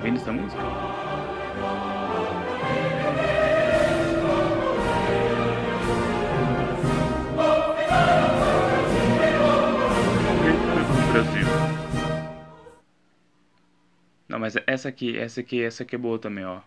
ouvindo 0.00 0.16
essa 0.16 0.32
música? 0.32 0.62
Brasil. 11.12 11.46
Não, 14.26 14.38
mas 14.38 14.54
essa 14.66 14.88
aqui, 14.88 15.18
essa 15.18 15.40
aqui, 15.40 15.62
essa 15.62 15.82
aqui 15.82 15.96
é 15.96 15.98
boa 15.98 16.18
também, 16.18 16.44
ó. 16.44 16.60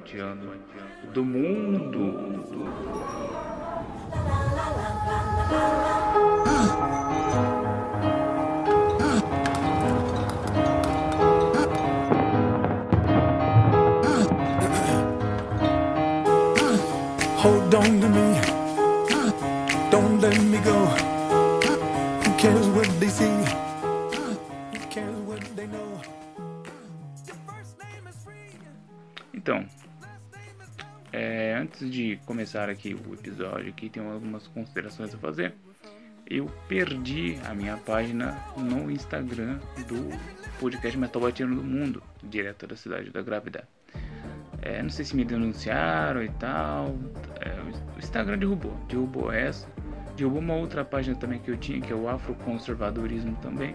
Mais 0.00 0.12
taubatiano 0.12 0.52
do 1.12 1.24
mundo. 1.24 2.40
Começar 32.30 32.70
aqui 32.70 32.94
o 32.94 33.12
episódio, 33.12 33.70
aqui 33.70 33.90
tem 33.90 34.06
algumas 34.06 34.46
considerações 34.46 35.12
a 35.12 35.18
fazer. 35.18 35.52
Eu 36.24 36.46
perdi 36.68 37.36
a 37.44 37.52
minha 37.52 37.76
página 37.76 38.38
no 38.56 38.88
Instagram 38.88 39.58
do 39.88 40.16
podcast 40.60 40.96
Metal 40.96 41.20
Batiano 41.20 41.56
do 41.56 41.64
Mundo, 41.64 42.00
direto 42.22 42.68
da 42.68 42.76
cidade 42.76 43.10
da 43.10 43.20
Grávida. 43.20 43.68
É, 44.62 44.80
não 44.80 44.90
sei 44.90 45.04
se 45.04 45.16
me 45.16 45.24
denunciaram 45.24 46.22
e 46.22 46.28
tal. 46.28 46.94
É, 47.40 47.60
o 47.96 47.98
Instagram 47.98 48.38
derrubou, 48.38 48.76
derrubou 48.88 49.32
essa. 49.32 49.66
Derrubou 50.16 50.38
uma 50.38 50.54
outra 50.54 50.84
página 50.84 51.16
também 51.16 51.40
que 51.40 51.50
eu 51.50 51.56
tinha, 51.56 51.80
que 51.80 51.92
é 51.92 51.96
o 51.96 52.08
Afroconservadorismo 52.08 53.36
também. 53.42 53.74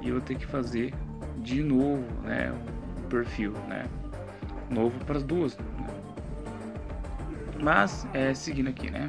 E 0.00 0.08
eu 0.08 0.14
vou 0.14 0.20
ter 0.20 0.36
que 0.36 0.46
fazer 0.46 0.92
de 1.38 1.62
novo, 1.62 2.02
né, 2.24 2.52
o 3.04 3.06
perfil, 3.06 3.52
né, 3.68 3.88
novo 4.68 4.98
para 5.04 5.18
as 5.18 5.22
duas. 5.22 5.56
Né? 5.56 6.01
Mas, 7.62 8.04
é, 8.12 8.34
seguindo 8.34 8.70
aqui, 8.70 8.90
né? 8.90 9.08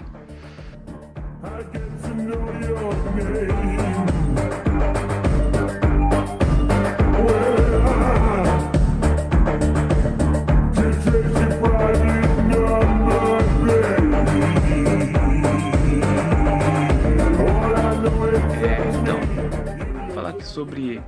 É, 18.61 18.77
então, 19.01 20.39
sobre 20.41 21.01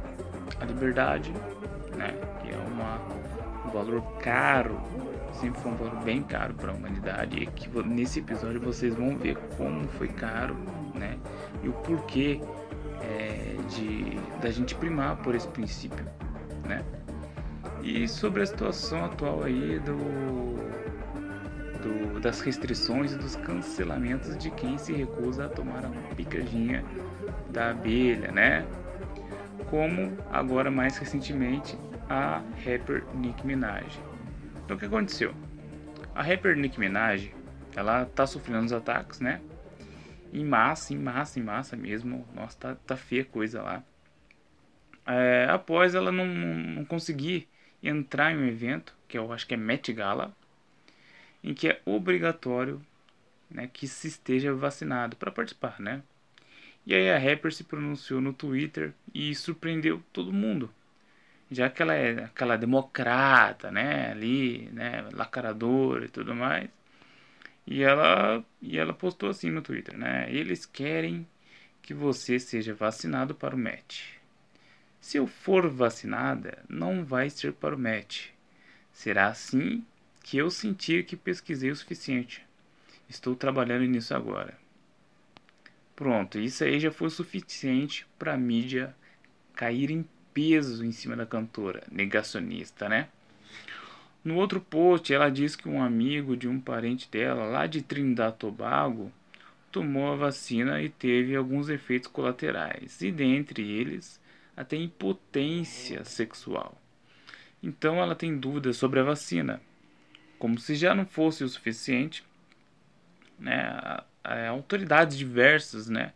a 0.60 0.66
liberdade, 0.66 1.32
né? 1.96 2.12
Que 2.42 2.52
é 2.52 2.58
uma, 2.58 3.00
um 3.68 3.70
valor 3.70 4.02
caro, 4.20 4.82
sempre 5.36 5.60
foi 5.62 5.72
um 5.72 5.76
valor 5.76 6.04
bem 6.04 6.24
caro 6.24 6.54
para 6.54 6.72
a 6.72 6.74
humanidade. 6.76 7.38
E 7.44 7.46
que 7.48 7.70
nesse 7.84 8.20
episódio 8.20 8.60
vocês 8.62 8.94
vão 8.96 9.18
ver 9.18 9.38
como 9.58 9.88
foi 9.90 10.08
caro, 10.08 10.56
né? 10.94 11.18
E 11.64 11.70
o 11.70 11.74
porquê 11.74 12.42
é, 13.02 13.56
de 13.70 14.18
da 14.42 14.50
gente 14.52 14.74
primar 14.76 15.18
por 15.18 15.36
esse 15.36 15.48
princípio, 15.48 16.06
né? 16.68 16.84
E 17.84 18.08
sobre 18.08 18.42
a 18.42 18.46
situação 18.46 19.06
atual 19.06 19.44
aí 19.44 19.80
do, 19.80 19.96
do- 21.82 22.20
das 22.20 22.42
restrições 22.42 23.14
e 23.14 23.18
dos 23.18 23.36
cancelamentos 23.36 24.36
de 24.38 24.50
quem 24.52 24.78
se 24.78 24.92
recusa 24.94 25.46
a 25.46 25.50
tomar 25.50 25.86
a 25.86 26.16
picadinha 26.16 26.84
da 27.50 27.70
abelha, 27.72 28.32
né? 28.32 28.66
Como 29.70 30.18
agora 30.32 30.72
mais 30.72 30.98
recentemente 30.98 31.78
a 32.10 32.42
rapper 32.64 33.04
Nicki 33.16 33.46
Minaj. 33.46 34.00
Então 34.66 34.76
o 34.76 34.80
que 34.80 34.86
aconteceu? 34.86 35.34
A 36.16 36.24
rapper 36.24 36.58
Nicki 36.58 36.80
Minaj, 36.80 37.32
ela 37.76 38.06
tá 38.06 38.26
sofrendo 38.26 38.66
os 38.66 38.74
ataques, 38.74 39.20
né? 39.20 39.40
Em 40.34 40.44
massa, 40.44 40.92
em 40.92 40.98
massa, 40.98 41.40
em 41.40 41.44
massa 41.44 41.78
mesmo. 41.78 42.28
Nossa, 42.34 42.58
tá, 42.58 42.76
tá 42.76 42.98
feia 42.98 43.22
a 43.22 43.26
coisa 43.26 43.62
lá. 43.62 43.84
É, 45.06 45.48
após 45.52 45.94
ela 45.94 46.12
não, 46.12 46.26
não 46.26 46.84
conseguir 46.84 47.48
entrar 47.82 48.32
em 48.32 48.38
um 48.38 48.48
evento, 48.48 48.96
que 49.08 49.18
eu 49.18 49.32
acho 49.32 49.46
que 49.46 49.54
é 49.54 49.58
Met 49.58 49.94
Gala, 49.94 50.36
em 51.44 51.54
que 51.54 51.68
é 51.70 51.82
obrigatório 51.86 52.82
né, 53.50 53.70
que 53.72 53.88
se 53.88 54.08
esteja 54.08 54.52
vacinado 54.52 55.16
para 55.16 55.32
participar, 55.32 55.80
né? 55.80 56.02
E 56.88 56.94
aí 56.96 57.12
a 57.12 57.20
rapper 57.20 57.54
se 57.54 57.64
pronunciou 57.64 58.20
no 58.20 58.34
Twitter 58.34 58.94
e 59.14 59.34
surpreendeu 59.36 60.02
todo 60.12 60.34
mundo. 60.34 60.72
Já 61.52 61.70
que 61.70 61.82
ela 61.82 61.94
é 61.94 62.26
aquela 62.26 62.58
democrata, 62.58 63.72
né, 63.72 64.12
ali, 64.12 64.70
né, 64.74 65.08
lacradora 65.14 66.06
e 66.06 66.10
tudo 66.10 66.36
mais. 66.36 66.70
E 67.68 67.84
ela 67.84 68.44
e 68.62 68.78
ela 68.78 68.94
postou 68.94 69.30
assim 69.30 69.50
no 69.50 69.62
Twitter, 69.62 69.98
né? 69.98 70.28
Eles 70.32 70.66
querem 70.66 71.28
que 71.82 71.94
você 71.94 72.40
seja 72.40 72.74
vacinado 72.74 73.36
para 73.36 73.56
o 73.56 73.60
match. 73.60 74.16
Se 75.00 75.18
eu 75.18 75.28
for 75.28 75.70
vacinada, 75.70 76.64
não 76.70 77.06
vai 77.06 77.30
ser 77.30 77.54
para 77.54 77.76
o 77.76 77.80
match. 77.80 78.30
Será 78.92 79.28
assim 79.28 79.86
que 80.24 80.38
eu 80.38 80.50
sentir 80.50 81.06
que 81.06 81.16
pesquisei 81.16 81.72
o 81.72 81.76
suficiente. 81.76 82.46
Estou 83.08 83.36
trabalhando 83.36 83.86
nisso 83.86 84.16
agora. 84.16 84.58
Pronto, 85.96 86.40
isso 86.40 86.64
aí 86.64 86.80
já 86.80 86.92
foi 86.92 87.10
suficiente 87.10 88.06
para 88.18 88.34
a 88.34 88.38
mídia 88.38 88.96
cair 89.54 89.92
em 89.92 90.04
peso 90.36 90.86
em 90.86 90.92
cima 90.92 91.16
da 91.16 91.26
cantora, 91.26 91.82
negacionista, 91.90 92.88
né? 92.88 93.08
No 94.24 94.36
outro 94.36 94.60
post, 94.60 95.14
ela 95.14 95.30
diz 95.30 95.56
que 95.56 95.70
um 95.70 95.82
amigo 95.82 96.36
de 96.36 96.48
um 96.48 96.60
parente 96.60 97.10
dela, 97.10 97.46
lá 97.46 97.66
de 97.66 97.82
Trinidad 97.82 98.36
Tobago, 98.36 99.12
tomou 99.72 100.12
a 100.12 100.16
vacina 100.16 100.82
e 100.82 100.90
teve 100.90 101.36
alguns 101.36 101.70
efeitos 101.70 102.10
colaterais, 102.10 103.02
e 103.02 103.12
dentre 103.12 103.64
eles, 103.64 104.20
até 104.58 104.76
impotência 104.76 106.04
sexual. 106.04 106.82
Então 107.62 107.98
ela 107.98 108.16
tem 108.16 108.38
dúvidas 108.38 108.78
sobre 108.78 109.00
a 109.00 109.04
vacina. 109.04 109.62
Como 110.38 110.60
se 110.60 110.76
já 110.76 110.94
não 110.94 111.06
fosse 111.06 111.44
o 111.44 111.50
suficiente, 111.50 112.24
né, 113.40 114.02
autoridades 114.50 115.18
diversas, 115.18 115.88
né, 115.88 116.14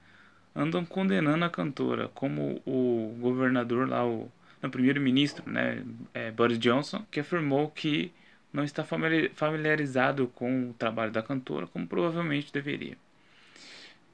andam 0.55 0.85
condenando 0.85 1.45
a 1.45 1.49
cantora, 1.49 2.09
como 2.09 2.61
o 2.65 3.15
governador 3.19 3.87
lá, 3.87 4.05
o, 4.05 4.31
o 4.61 4.69
primeiro-ministro, 4.69 5.49
né, 5.49 5.83
é, 6.13 6.31
Boris 6.31 6.59
Johnson, 6.59 7.05
que 7.11 7.19
afirmou 7.19 7.69
que 7.69 8.11
não 8.51 8.63
está 8.63 8.83
famili- 8.83 9.29
familiarizado 9.29 10.27
com 10.29 10.69
o 10.71 10.73
trabalho 10.73 11.11
da 11.11 11.21
cantora, 11.23 11.67
como 11.67 11.87
provavelmente 11.87 12.51
deveria. 12.51 12.97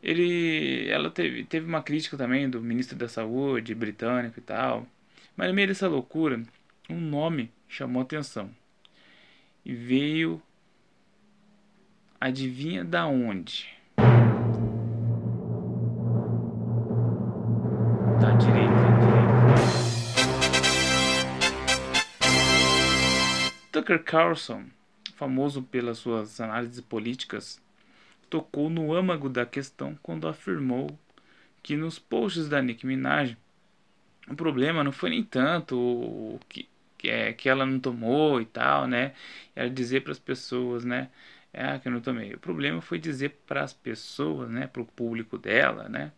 Ele, 0.03 0.87
ela 0.89 1.09
teve, 1.09 1.43
teve 1.45 1.65
uma 1.67 1.81
crítica 1.81 2.15
também 2.17 2.49
do 2.49 2.61
ministro 2.61 2.97
da 2.97 3.07
Saúde 3.07 3.73
britânico 3.73 4.39
e 4.39 4.41
tal, 4.41 4.87
mas 5.35 5.47
no 5.47 5.53
meio 5.53 5.67
dessa 5.67 5.87
loucura, 5.87 6.41
um 6.89 6.99
nome 6.99 7.51
chamou 7.67 8.01
atenção 8.03 8.51
e 9.65 9.73
veio, 9.73 10.41
adivinha 12.19 12.83
da 12.83 13.07
onde? 13.07 13.74
Tucker 23.85 24.03
Carlson, 24.03 24.65
famoso 25.15 25.61
pelas 25.61 25.99
suas 25.99 26.41
análises 26.41 26.81
políticas, 26.81 27.61
tocou 28.31 28.67
no 28.67 28.91
âmago 28.91 29.29
da 29.29 29.45
questão 29.45 29.95
quando 30.01 30.27
afirmou 30.27 30.97
que 31.61 31.77
nos 31.77 31.99
posts 31.99 32.49
da 32.49 32.63
Nicki 32.63 32.87
Minaj 32.87 33.37
o 34.27 34.35
problema 34.35 34.83
não 34.83 34.91
foi 34.91 35.11
nem 35.11 35.23
tanto 35.23 35.77
o 35.77 36.39
que, 36.49 36.67
que, 36.97 37.09
é, 37.11 37.31
que 37.31 37.47
ela 37.47 37.63
não 37.63 37.79
tomou 37.79 38.41
e 38.41 38.45
tal, 38.45 38.87
né? 38.87 39.13
Era 39.55 39.69
dizer 39.69 40.01
para 40.01 40.13
as 40.13 40.19
pessoas, 40.19 40.83
né? 40.83 41.11
É, 41.53 41.77
que 41.77 41.87
eu 41.87 41.91
não 41.91 42.01
tomei. 42.01 42.33
O 42.33 42.39
problema 42.39 42.81
foi 42.81 42.97
dizer 42.97 43.37
para 43.45 43.63
as 43.63 43.71
pessoas, 43.71 44.49
né? 44.49 44.65
Para 44.65 44.81
o 44.81 44.85
público 44.85 45.37
dela, 45.37 45.87
né? 45.87 46.11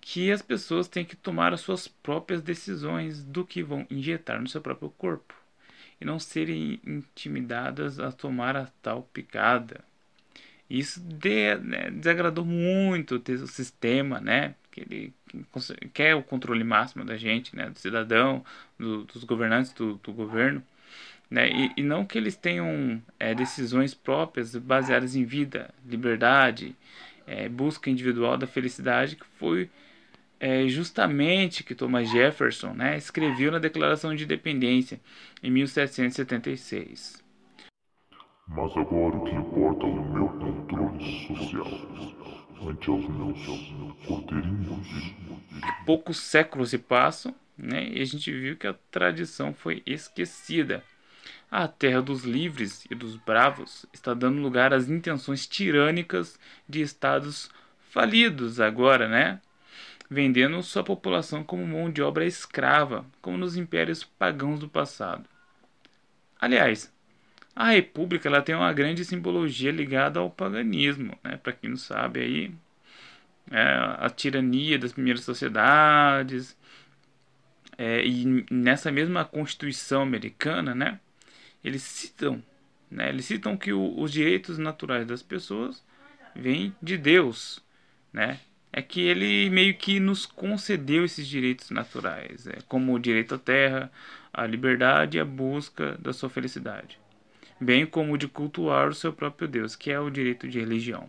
Que 0.00 0.32
as 0.32 0.40
pessoas 0.40 0.88
têm 0.88 1.04
que 1.04 1.16
tomar 1.16 1.52
as 1.52 1.60
suas 1.60 1.86
próprias 1.86 2.40
decisões 2.40 3.22
do 3.22 3.44
que 3.44 3.62
vão 3.62 3.86
injetar 3.90 4.40
no 4.40 4.48
seu 4.48 4.62
próprio 4.62 4.88
corpo 4.88 5.41
e 6.02 6.04
não 6.04 6.18
serem 6.18 6.80
intimidadas 6.84 8.00
a 8.00 8.10
tomar 8.10 8.56
a 8.56 8.66
tal 8.82 9.04
picada. 9.12 9.84
Isso 10.68 11.00
de, 11.00 11.54
né, 11.56 11.90
desagradou 11.92 12.44
muito 12.44 13.22
o 13.24 13.46
sistema, 13.46 14.20
né? 14.20 14.56
Que 14.72 14.80
ele 14.80 15.14
quer 15.94 16.16
o 16.16 16.22
controle 16.22 16.64
máximo 16.64 17.04
da 17.04 17.16
gente, 17.16 17.54
né? 17.54 17.70
Do 17.70 17.78
cidadão, 17.78 18.44
do, 18.76 19.04
dos 19.04 19.22
governantes 19.22 19.72
do, 19.74 19.94
do 19.94 20.12
governo. 20.12 20.60
Né? 21.30 21.48
E, 21.50 21.72
e, 21.76 21.82
não 21.84 22.04
que 22.04 22.18
eles 22.18 22.36
tenham 22.36 23.00
é, 23.18 23.32
decisões 23.32 23.94
próprias 23.94 24.56
baseadas 24.56 25.14
em 25.14 25.24
vida, 25.24 25.72
liberdade, 25.86 26.74
é, 27.26 27.48
busca 27.48 27.88
individual 27.88 28.36
da 28.36 28.46
felicidade, 28.46 29.16
que 29.16 29.24
foi 29.38 29.70
é, 30.42 30.66
justamente 30.66 31.62
que 31.62 31.72
Thomas 31.72 32.10
Jefferson 32.10 32.74
né, 32.74 32.96
escreveu 32.96 33.52
na 33.52 33.60
Declaração 33.60 34.12
de 34.12 34.24
Independência 34.24 35.00
em 35.40 35.52
1776. 35.52 37.22
Mas 38.48 38.76
agora 38.76 39.16
o 39.18 39.24
que 39.24 39.36
importa 39.36 39.86
é 39.86 39.88
o 39.88 40.04
meu 40.04 40.28
controle 40.28 41.26
social 41.28 41.68
ante 42.60 42.90
os 42.90 43.08
meus 43.08 43.38
cordeirinhos. 44.04 45.14
Poucos 45.86 46.16
séculos 46.16 46.70
se 46.70 46.78
passam 46.78 47.32
né, 47.56 47.88
e 47.90 48.02
a 48.02 48.04
gente 48.04 48.32
viu 48.32 48.56
que 48.56 48.66
a 48.66 48.74
tradição 48.90 49.54
foi 49.54 49.80
esquecida. 49.86 50.82
A 51.48 51.68
terra 51.68 52.02
dos 52.02 52.24
livres 52.24 52.84
e 52.90 52.96
dos 52.96 53.14
bravos 53.14 53.86
está 53.92 54.12
dando 54.12 54.42
lugar 54.42 54.74
às 54.74 54.88
intenções 54.88 55.46
tirânicas 55.46 56.36
de 56.68 56.80
estados 56.80 57.48
falidos 57.90 58.58
agora, 58.58 59.06
né? 59.06 59.40
Vendendo 60.12 60.62
sua 60.62 60.84
população 60.84 61.42
como 61.42 61.66
mão 61.66 61.90
de 61.90 62.02
obra 62.02 62.26
escrava, 62.26 63.06
como 63.22 63.38
nos 63.38 63.56
impérios 63.56 64.04
pagãos 64.04 64.60
do 64.60 64.68
passado. 64.68 65.24
Aliás, 66.38 66.92
a 67.56 67.70
República 67.70 68.28
ela 68.28 68.42
tem 68.42 68.54
uma 68.54 68.72
grande 68.74 69.04
simbologia 69.04 69.72
ligada 69.72 70.20
ao 70.20 70.30
paganismo, 70.30 71.18
né? 71.24 71.38
Para 71.38 71.54
quem 71.54 71.70
não 71.70 71.76
sabe 71.78 72.20
aí, 72.20 72.54
é 73.50 73.62
a 73.98 74.10
tirania 74.10 74.78
das 74.78 74.92
primeiras 74.92 75.24
sociedades. 75.24 76.56
É, 77.78 78.04
e 78.06 78.44
nessa 78.50 78.92
mesma 78.92 79.24
Constituição 79.24 80.02
americana, 80.02 80.74
né? 80.74 81.00
Eles 81.64 81.82
citam, 81.82 82.42
né? 82.90 83.08
Eles 83.08 83.24
citam 83.24 83.56
que 83.56 83.72
o, 83.72 83.98
os 83.98 84.12
direitos 84.12 84.58
naturais 84.58 85.06
das 85.06 85.22
pessoas 85.22 85.82
vêm 86.34 86.74
de 86.82 86.98
Deus, 86.98 87.62
né? 88.12 88.40
É 88.72 88.80
que 88.80 89.00
ele 89.02 89.50
meio 89.50 89.74
que 89.74 90.00
nos 90.00 90.24
concedeu 90.24 91.04
esses 91.04 91.26
direitos 91.26 91.70
naturais, 91.70 92.46
é, 92.46 92.58
como 92.66 92.94
o 92.94 92.98
direito 92.98 93.34
à 93.34 93.38
terra, 93.38 93.92
a 94.32 94.46
liberdade 94.46 95.18
e 95.18 95.20
a 95.20 95.24
busca 95.24 95.98
da 95.98 96.12
sua 96.12 96.30
felicidade, 96.30 96.98
bem 97.60 97.84
como 97.84 98.14
o 98.14 98.18
de 98.18 98.26
cultuar 98.26 98.88
o 98.88 98.94
seu 98.94 99.12
próprio 99.12 99.46
Deus, 99.46 99.76
que 99.76 99.90
é 99.90 100.00
o 100.00 100.10
direito 100.10 100.48
de 100.48 100.58
religião. 100.58 101.08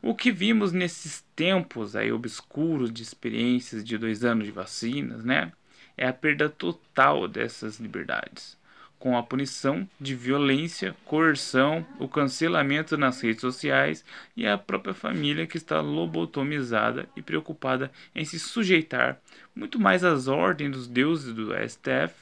O 0.00 0.14
que 0.14 0.32
vimos 0.32 0.72
nesses 0.72 1.22
tempos 1.36 1.94
aí 1.94 2.10
obscuros 2.10 2.90
de 2.90 3.02
experiências 3.02 3.84
de 3.84 3.98
dois 3.98 4.24
anos 4.24 4.46
de 4.46 4.50
vacinas, 4.50 5.22
né, 5.22 5.52
é 5.94 6.06
a 6.06 6.12
perda 6.12 6.48
total 6.48 7.28
dessas 7.28 7.78
liberdades 7.78 8.59
com 9.00 9.16
a 9.16 9.22
punição 9.22 9.88
de 9.98 10.14
violência, 10.14 10.94
coerção, 11.06 11.84
o 11.98 12.06
cancelamento 12.06 12.98
nas 12.98 13.18
redes 13.22 13.40
sociais 13.40 14.04
e 14.36 14.46
a 14.46 14.58
própria 14.58 14.92
família 14.92 15.46
que 15.46 15.56
está 15.56 15.80
lobotomizada 15.80 17.08
e 17.16 17.22
preocupada 17.22 17.90
em 18.14 18.26
se 18.26 18.38
sujeitar 18.38 19.18
muito 19.56 19.80
mais 19.80 20.04
às 20.04 20.28
ordens 20.28 20.70
dos 20.70 20.86
deuses 20.86 21.32
do 21.32 21.48
STF 21.66 22.14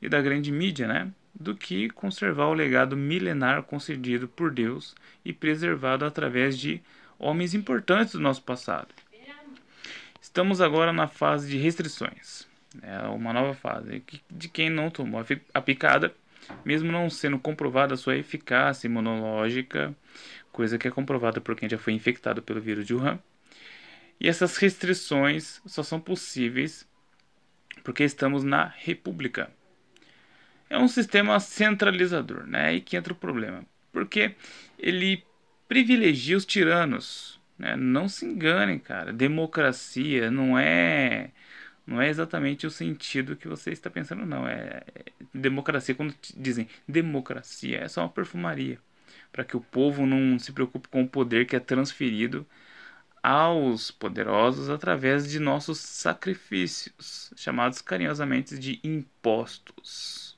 e 0.00 0.08
da 0.08 0.20
grande 0.22 0.50
mídia, 0.50 0.88
né? 0.88 1.12
Do 1.34 1.54
que 1.54 1.90
conservar 1.90 2.46
o 2.46 2.54
legado 2.54 2.96
milenar 2.96 3.62
concedido 3.62 4.26
por 4.26 4.50
Deus 4.50 4.94
e 5.22 5.32
preservado 5.32 6.06
através 6.06 6.58
de 6.58 6.80
homens 7.18 7.52
importantes 7.52 8.14
do 8.14 8.20
nosso 8.20 8.42
passado. 8.42 8.88
Estamos 10.20 10.62
agora 10.62 10.92
na 10.92 11.06
fase 11.06 11.50
de 11.50 11.58
restrições. 11.58 12.50
É 12.80 13.00
uma 13.08 13.32
nova 13.32 13.54
fase 13.54 14.02
de 14.30 14.48
quem 14.48 14.70
não 14.70 14.90
tomou 14.90 15.24
a 15.52 15.60
picada, 15.60 16.14
mesmo 16.64 16.90
não 16.90 17.10
sendo 17.10 17.38
comprovada 17.38 17.96
sua 17.96 18.16
eficácia 18.16 18.86
imunológica, 18.86 19.94
coisa 20.50 20.78
que 20.78 20.88
é 20.88 20.90
comprovada 20.90 21.40
por 21.40 21.54
quem 21.54 21.68
já 21.68 21.76
foi 21.76 21.92
infectado 21.92 22.42
pelo 22.42 22.60
vírus 22.60 22.86
de 22.86 22.94
Wuhan. 22.94 23.18
E 24.20 24.28
essas 24.28 24.56
restrições 24.56 25.60
só 25.66 25.82
são 25.82 26.00
possíveis 26.00 26.88
porque 27.82 28.04
estamos 28.04 28.44
na 28.44 28.66
República. 28.66 29.50
É 30.70 30.78
um 30.78 30.88
sistema 30.88 31.38
centralizador, 31.40 32.46
né? 32.46 32.68
Aí 32.68 32.80
que 32.80 32.96
entra 32.96 33.12
o 33.12 33.16
problema. 33.16 33.64
Porque 33.92 34.34
ele 34.78 35.22
privilegia 35.68 36.36
os 36.36 36.46
tiranos. 36.46 37.40
Né? 37.58 37.76
Não 37.76 38.08
se 38.08 38.24
enganem, 38.24 38.78
cara. 38.78 39.12
Democracia 39.12 40.30
não 40.30 40.58
é 40.58 41.30
não 41.86 42.00
é 42.00 42.08
exatamente 42.08 42.66
o 42.66 42.70
sentido 42.70 43.36
que 43.36 43.48
você 43.48 43.70
está 43.70 43.90
pensando, 43.90 44.24
não. 44.24 44.46
É, 44.46 44.82
é 44.94 45.04
democracia, 45.34 45.94
quando 45.94 46.14
dizem 46.36 46.68
democracia, 46.86 47.78
é 47.78 47.88
só 47.88 48.02
uma 48.02 48.08
perfumaria. 48.08 48.78
Para 49.32 49.44
que 49.44 49.56
o 49.56 49.60
povo 49.60 50.06
não 50.06 50.38
se 50.38 50.52
preocupe 50.52 50.88
com 50.88 51.02
o 51.02 51.08
poder 51.08 51.46
que 51.46 51.56
é 51.56 51.60
transferido 51.60 52.46
aos 53.22 53.90
poderosos 53.90 54.68
através 54.68 55.30
de 55.30 55.38
nossos 55.38 55.78
sacrifícios, 55.78 57.32
chamados 57.36 57.80
carinhosamente 57.80 58.58
de 58.58 58.80
impostos. 58.82 60.36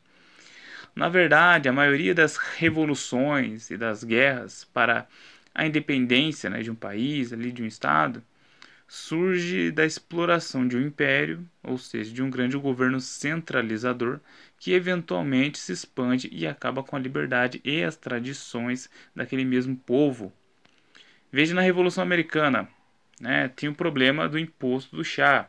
Na 0.94 1.08
verdade, 1.08 1.68
a 1.68 1.72
maioria 1.72 2.14
das 2.14 2.36
revoluções 2.36 3.70
e 3.70 3.76
das 3.76 4.04
guerras 4.04 4.64
para 4.64 5.08
a 5.54 5.66
independência 5.66 6.50
né, 6.50 6.62
de 6.62 6.70
um 6.70 6.74
país, 6.74 7.32
ali, 7.32 7.52
de 7.52 7.62
um 7.62 7.66
estado, 7.66 8.22
surge 8.94 9.72
da 9.72 9.84
exploração 9.84 10.68
de 10.68 10.76
um 10.76 10.80
império, 10.80 11.44
ou 11.64 11.76
seja, 11.76 12.12
de 12.14 12.22
um 12.22 12.30
grande 12.30 12.56
governo 12.56 13.00
centralizador 13.00 14.20
que 14.56 14.72
eventualmente 14.72 15.58
se 15.58 15.72
expande 15.72 16.28
e 16.32 16.46
acaba 16.46 16.80
com 16.80 16.94
a 16.94 16.98
liberdade 16.98 17.60
e 17.64 17.82
as 17.82 17.96
tradições 17.96 18.88
daquele 19.14 19.44
mesmo 19.44 19.76
povo. 19.76 20.32
Veja 21.32 21.54
na 21.54 21.60
Revolução 21.60 22.04
Americana, 22.04 22.68
né, 23.20 23.50
tinha 23.56 23.72
o 23.72 23.74
problema 23.74 24.28
do 24.28 24.38
imposto 24.38 24.94
do 24.94 25.04
chá. 25.04 25.48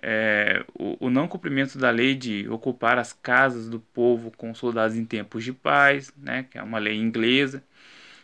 É, 0.00 0.64
o, 0.72 1.06
o, 1.06 1.10
não 1.10 1.28
cumprimento 1.28 1.76
da 1.76 1.90
lei 1.90 2.14
de 2.14 2.48
ocupar 2.48 2.98
as 2.98 3.12
casas 3.12 3.68
do 3.68 3.78
povo 3.78 4.30
com 4.30 4.54
soldados 4.54 4.96
em 4.96 5.04
tempos 5.04 5.44
de 5.44 5.52
paz, 5.52 6.14
né, 6.16 6.46
que 6.50 6.56
é 6.56 6.62
uma 6.62 6.78
lei 6.78 6.96
inglesa. 6.96 7.62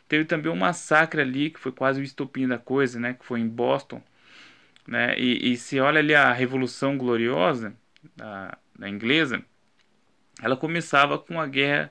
Teve 0.09 0.25
também 0.25 0.51
um 0.51 0.57
massacre 0.57 1.21
ali, 1.21 1.51
que 1.51 1.61
foi 1.61 1.73
quase 1.73 2.01
o 2.01 2.05
estopim 2.05 2.47
da 2.47 2.59
coisa, 2.59 3.01
né? 3.01 3.15
Que 3.15 3.25
foi 3.25 3.41
em 3.41 3.49
Boston. 3.49 4.03
Né? 4.87 5.19
E, 5.19 5.53
e 5.53 5.57
se 5.57 5.81
olha 5.81 5.99
ali 6.01 6.15
a 6.15 6.33
Revolução 6.33 6.99
Gloriosa 6.99 7.75
da, 8.17 8.59
da 8.79 8.89
inglesa, 8.89 9.45
ela 10.43 10.57
começava 10.57 11.19
com 11.19 11.41
a 11.41 11.47
guerra 11.47 11.91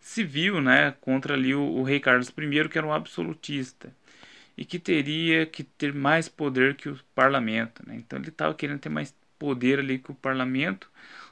civil, 0.00 0.60
né? 0.60 0.92
Contra 1.00 1.34
ali 1.34 1.54
o, 1.54 1.62
o 1.62 1.82
rei 1.82 2.00
Carlos 2.00 2.28
I, 2.28 2.68
que 2.68 2.78
era 2.78 2.86
um 2.86 2.92
absolutista. 2.92 3.94
E 4.56 4.64
que 4.64 4.78
teria 4.78 5.46
que 5.46 5.64
ter 5.64 5.92
mais 5.94 6.28
poder 6.28 6.76
que 6.76 6.88
o 6.88 6.98
parlamento, 7.14 7.82
né? 7.86 7.96
Então 7.96 8.18
ele 8.18 8.28
estava 8.28 8.54
querendo 8.54 8.80
ter 8.80 8.88
mais 8.88 9.14
poder 9.38 9.80
ali 9.80 9.98
que 9.98 10.10
o 10.12 10.14
parlamento 10.14 10.90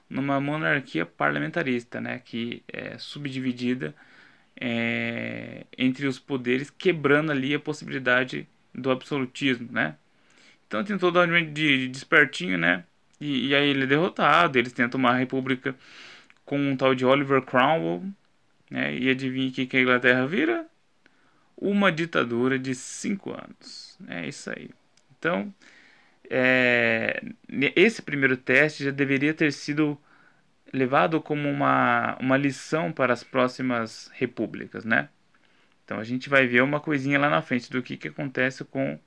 numa 0.09 0.41
monarquia 0.41 1.07
parlamentarista, 1.07 2.01
né? 2.01 2.19
Que 2.21 2.63
é 2.69 2.99
subdividida 2.99 3.95
é, 4.61 5.67
entre 5.79 6.07
os 6.07 6.19
poderes, 6.19 6.71
quebrando 6.71 7.33
ali 7.33 7.55
a 7.55 7.61
possibilidade 7.61 8.49
do 8.75 8.91
absolutismo, 8.91 9.69
né? 9.73 9.97
Então 10.73 10.83
tentou 10.83 11.13
dar 11.13 11.29
um 11.29 11.53
de 11.53 11.87
despertinho, 11.89 12.57
né? 12.57 12.85
E, 13.21 13.49
e, 13.49 13.55
aí 13.55 13.69
ele 13.69 13.83
é 13.83 13.87
derrotado, 13.87 14.59
eles 14.59 14.73
tentam 14.73 14.99
uma 14.99 15.13
república 15.13 15.77
com 16.47 16.59
um 16.59 16.75
tal 16.75 16.95
de 16.95 17.05
Oliver 17.05 17.43
Cromwell, 17.43 18.03
né? 18.71 18.97
E 18.97 19.11
adivinha 19.11 19.51
o 19.51 19.53
que, 19.53 19.67
que 19.67 19.77
a 19.77 19.83
Inglaterra 19.83 20.27
vira? 20.27 20.67
Uma 21.59 21.93
ditadura 21.93 22.59
de 22.59 22.75
cinco 22.75 23.33
anos. 23.33 23.99
É 24.09 24.27
isso 24.27 24.49
aí. 24.49 24.71
Então, 25.19 25.55
é, 26.31 27.23
esse 27.77 28.01
primeiro 28.01 28.39
teste 28.39 28.85
já 28.85 28.91
deveria 28.91 29.35
ter 29.35 29.53
sido 29.53 29.99
levado 30.73 31.21
como 31.21 31.51
uma, 31.51 32.17
uma 32.19 32.39
lição 32.39 32.91
para 32.91 33.13
as 33.13 33.23
próximas 33.23 34.11
repúblicas, 34.15 34.87
né? 34.87 35.11
Então 35.85 35.99
a 35.99 36.05
gente 36.05 36.31
vai 36.31 36.47
ver 36.47 36.63
uma 36.63 36.81
coisinha 36.81 37.19
lá 37.19 37.29
na 37.29 37.43
frente 37.43 37.71
do 37.71 37.83
que, 37.83 37.99
que 37.99 38.09
acontece 38.09 38.65
com 38.65 38.99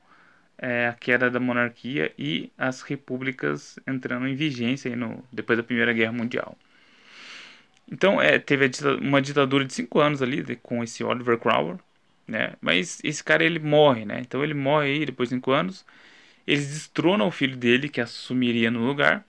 é, 0.58 0.88
a 0.88 0.94
queda 0.94 1.30
da 1.30 1.40
monarquia 1.40 2.14
e 2.18 2.52
as 2.58 2.82
repúblicas 2.82 3.80
entrando 3.88 4.28
em 4.28 4.36
vigência 4.36 4.96
no, 4.96 5.24
depois 5.32 5.58
da 5.58 5.64
Primeira 5.64 5.94
Guerra 5.94 6.12
Mundial. 6.14 6.58
Então, 7.92 8.22
é, 8.22 8.40
teve 8.40 8.70
uma 9.02 9.22
ditadura 9.22 9.64
de 9.66 9.74
cinco 9.74 10.00
anos 10.00 10.22
ali 10.22 10.42
de, 10.42 10.56
com 10.56 10.84
esse 10.84 11.04
Oliver 11.04 11.38
Cromwell, 11.38 11.80
né? 12.28 12.54
Mas 12.62 13.00
esse 13.04 13.24
cara 13.24 13.44
ele 13.44 13.60
morre, 13.60 14.06
né? 14.06 14.20
Então 14.22 14.44
ele 14.44 14.54
morre 14.54 14.88
aí 14.88 15.06
depois 15.06 15.30
de 15.30 15.36
cinco 15.36 15.52
anos. 15.52 15.86
Eles 16.48 16.68
destronam 16.70 17.28
o 17.28 17.32
filho 17.32 17.58
dele 17.58 17.90
que 17.90 18.02
assumiria 18.02 18.72
no 18.72 18.86
lugar, 18.86 19.26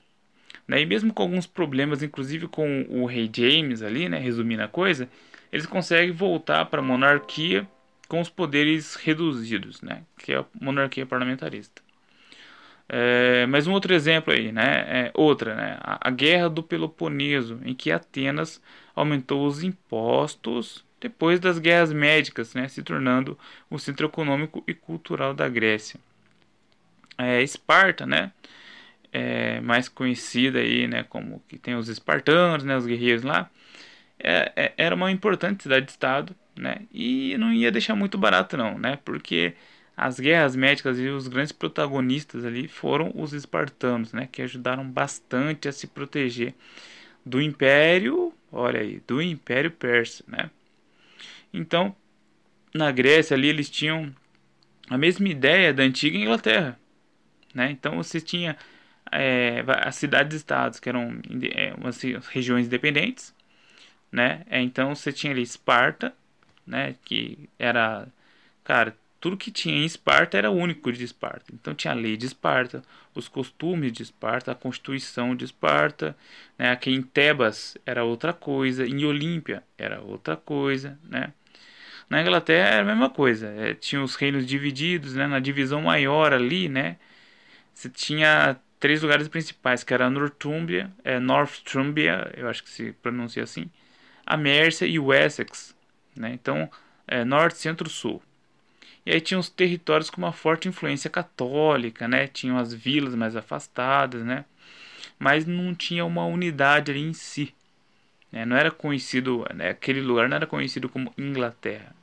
né? 0.68 0.80
E 0.80 0.86
mesmo 0.86 1.12
com 1.12 1.22
alguns 1.22 1.46
problemas, 1.46 2.02
inclusive 2.02 2.48
com 2.48 2.86
o 2.88 3.06
rei 3.06 3.30
James 3.34 3.82
ali, 3.82 4.08
né? 4.08 4.18
Resumindo 4.18 4.62
a 4.62 4.68
coisa, 4.68 5.08
eles 5.52 5.66
conseguem 5.66 6.12
voltar 6.12 6.66
para 6.66 6.80
a 6.80 6.84
monarquia 6.84 7.68
com 8.08 8.20
os 8.20 8.28
poderes 8.28 8.94
reduzidos, 8.94 9.82
né? 9.82 10.02
Que 10.18 10.32
é 10.32 10.38
a 10.38 10.44
monarquia 10.60 11.06
parlamentarista. 11.06 11.82
É, 12.88 13.46
mas 13.46 13.66
um 13.66 13.72
outro 13.72 13.92
exemplo 13.94 14.32
aí, 14.32 14.52
né? 14.52 15.08
É 15.08 15.10
outra, 15.14 15.54
né? 15.56 15.78
A, 15.80 16.08
a, 16.08 16.10
Guerra 16.10 16.48
do 16.48 16.62
Peloponeso, 16.62 17.60
em 17.64 17.74
que 17.74 17.90
Atenas 17.90 18.62
aumentou 18.94 19.46
os 19.46 19.62
impostos 19.62 20.84
depois 21.00 21.40
das 21.40 21.58
guerras 21.58 21.92
médicas, 21.92 22.54
né? 22.54 22.68
Se 22.68 22.82
tornando 22.82 23.38
o 23.70 23.78
centro 23.78 24.06
econômico 24.06 24.62
e 24.66 24.74
cultural 24.74 25.34
da 25.34 25.48
Grécia. 25.48 25.98
É, 27.18 27.42
Esparta, 27.42 28.06
né? 28.06 28.32
É, 29.12 29.60
mais 29.60 29.88
conhecida 29.88 30.60
aí, 30.60 30.86
né? 30.86 31.04
Como 31.04 31.42
que 31.48 31.58
tem 31.58 31.74
os 31.74 31.88
espartanos, 31.88 32.64
né? 32.64 32.76
Os 32.76 32.86
guerreiros 32.86 33.22
lá. 33.22 33.50
É, 34.18 34.52
é 34.56 34.74
era 34.76 34.94
uma 34.94 35.10
importante 35.10 35.62
cidade-estado, 35.64 36.34
né? 36.56 36.86
E 36.92 37.36
não 37.38 37.52
ia 37.52 37.70
deixar 37.70 37.94
muito 37.94 38.18
barato 38.18 38.56
não, 38.56 38.78
né? 38.78 38.98
Porque 39.04 39.54
as 39.96 40.20
guerras 40.20 40.54
médicas 40.54 40.98
e 40.98 41.08
os 41.08 41.26
grandes 41.26 41.52
protagonistas 41.52 42.44
ali 42.44 42.68
foram 42.68 43.12
os 43.14 43.32
espartanos, 43.32 44.12
né, 44.12 44.28
que 44.30 44.42
ajudaram 44.42 44.86
bastante 44.86 45.68
a 45.68 45.72
se 45.72 45.86
proteger 45.86 46.54
do 47.24 47.40
império, 47.40 48.32
olha 48.52 48.80
aí, 48.80 49.00
do 49.06 49.22
império 49.22 49.70
persa, 49.70 50.22
né? 50.28 50.50
Então, 51.52 51.96
na 52.74 52.92
Grécia 52.92 53.34
ali 53.36 53.48
eles 53.48 53.70
tinham 53.70 54.14
a 54.88 54.98
mesma 54.98 55.28
ideia 55.28 55.72
da 55.72 55.82
antiga 55.82 56.16
Inglaterra, 56.18 56.78
né? 57.54 57.70
Então 57.70 57.96
você 57.96 58.20
tinha 58.20 58.56
é, 59.10 59.64
as 59.66 59.96
cidades-estados 59.96 60.78
que 60.78 60.88
eram 60.88 61.20
é, 61.54 61.74
umas 61.74 62.00
regiões 62.28 62.66
independentes, 62.66 63.34
né? 64.12 64.44
É, 64.48 64.60
então 64.60 64.94
você 64.94 65.12
tinha 65.12 65.32
ali 65.32 65.42
Esparta, 65.42 66.14
né? 66.66 66.96
Que 67.04 67.48
era, 67.58 68.08
cara, 68.64 68.96
tudo 69.20 69.36
que 69.36 69.50
tinha 69.50 69.76
em 69.76 69.84
Esparta 69.84 70.38
era 70.38 70.50
único 70.50 70.92
de 70.92 71.04
Esparta. 71.04 71.46
Então 71.52 71.74
tinha 71.74 71.92
a 71.92 71.96
lei 71.96 72.16
de 72.16 72.26
Esparta, 72.26 72.82
os 73.14 73.28
costumes 73.28 73.92
de 73.92 74.02
Esparta, 74.02 74.52
a 74.52 74.54
constituição 74.54 75.34
de 75.34 75.44
Esparta, 75.44 76.16
né? 76.58 76.78
Em 76.86 77.02
Tebas 77.02 77.76
era 77.86 78.04
outra 78.04 78.32
coisa, 78.32 78.86
em 78.86 79.04
Olímpia 79.04 79.62
era 79.78 80.00
outra 80.00 80.36
coisa, 80.36 80.98
né? 81.04 81.32
Na 82.08 82.22
Inglaterra 82.22 82.68
era 82.68 82.82
a 82.82 82.84
mesma 82.84 83.10
coisa, 83.10 83.48
é, 83.48 83.74
tinha 83.74 84.02
os 84.02 84.14
reinos 84.14 84.46
divididos, 84.46 85.14
né? 85.14 85.26
Na 85.26 85.40
divisão 85.40 85.82
maior 85.82 86.32
ali, 86.32 86.68
né? 86.68 86.96
Você 87.74 87.88
tinha 87.90 88.56
três 88.80 89.02
lugares 89.02 89.28
principais, 89.28 89.84
que 89.84 89.92
era 89.94 90.08
Northumbria, 90.10 90.90
é, 91.04 91.18
Northumbria, 91.18 92.32
eu 92.36 92.48
acho 92.48 92.62
que 92.62 92.70
se 92.70 92.92
pronuncia 93.02 93.42
assim, 93.42 93.70
a 94.24 94.36
Mercia 94.36 94.86
e 94.86 94.98
o 94.98 95.12
Essex, 95.12 95.75
né? 96.20 96.32
Então, 96.32 96.70
é, 97.06 97.24
Norte, 97.24 97.58
Centro, 97.58 97.88
Sul. 97.88 98.22
E 99.04 99.12
aí 99.12 99.20
tinha 99.20 99.38
os 99.38 99.48
territórios 99.48 100.10
com 100.10 100.18
uma 100.18 100.32
forte 100.32 100.68
influência 100.68 101.08
católica, 101.08 102.08
né? 102.08 102.26
Tinham 102.26 102.58
as 102.58 102.74
vilas 102.74 103.14
mais 103.14 103.36
afastadas, 103.36 104.24
né? 104.24 104.44
Mas 105.18 105.46
não 105.46 105.74
tinha 105.74 106.04
uma 106.04 106.26
unidade 106.26 106.90
ali 106.90 107.00
em 107.00 107.12
si. 107.12 107.54
Né? 108.32 108.44
Não 108.44 108.56
era 108.56 108.70
conhecido, 108.70 109.46
né? 109.54 109.70
aquele 109.70 110.00
lugar 110.00 110.28
não 110.28 110.36
era 110.36 110.46
conhecido 110.46 110.88
como 110.88 111.12
Inglaterra. 111.16 111.94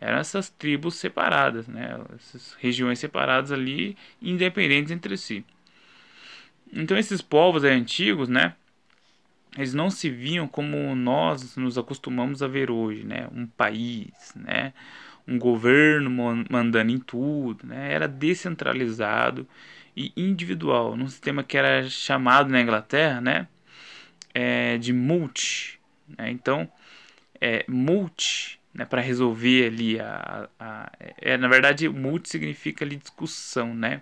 Eram 0.00 0.18
essas 0.18 0.48
tribos 0.48 0.96
separadas, 0.96 1.66
né? 1.66 1.98
Essas 2.14 2.54
regiões 2.60 2.98
separadas 2.98 3.52
ali, 3.52 3.96
independentes 4.20 4.90
entre 4.92 5.16
si. 5.16 5.44
Então 6.72 6.96
esses 6.98 7.22
povos 7.22 7.64
antigos, 7.64 8.28
né? 8.28 8.54
Eles 9.58 9.74
não 9.74 9.90
se 9.90 10.08
viam 10.08 10.48
como 10.48 10.94
nós 10.94 11.56
nos 11.56 11.76
acostumamos 11.76 12.42
a 12.42 12.48
ver 12.48 12.70
hoje, 12.70 13.04
né? 13.04 13.28
Um 13.34 13.46
país, 13.46 14.32
né? 14.34 14.72
um 15.28 15.38
governo 15.38 16.10
mandando 16.50 16.90
em 16.90 16.98
tudo, 16.98 17.66
né? 17.66 17.92
era 17.92 18.08
descentralizado 18.08 19.46
e 19.94 20.10
individual, 20.16 20.96
num 20.96 21.06
sistema 21.06 21.44
que 21.44 21.58
era 21.58 21.86
chamado 21.86 22.48
na 22.48 22.62
Inglaterra 22.62 23.20
né? 23.20 23.46
É, 24.32 24.78
de 24.78 24.92
multi. 24.92 25.78
Né? 26.16 26.30
Então, 26.30 26.70
é, 27.38 27.64
multi, 27.68 28.58
né? 28.72 28.86
para 28.86 29.02
resolver 29.02 29.66
ali, 29.66 30.00
a, 30.00 30.48
a, 30.58 30.92
é, 31.18 31.36
na 31.36 31.48
verdade, 31.48 31.88
multi 31.90 32.30
significa 32.30 32.84
ali 32.84 32.96
discussão. 32.96 33.74
Né? 33.74 34.00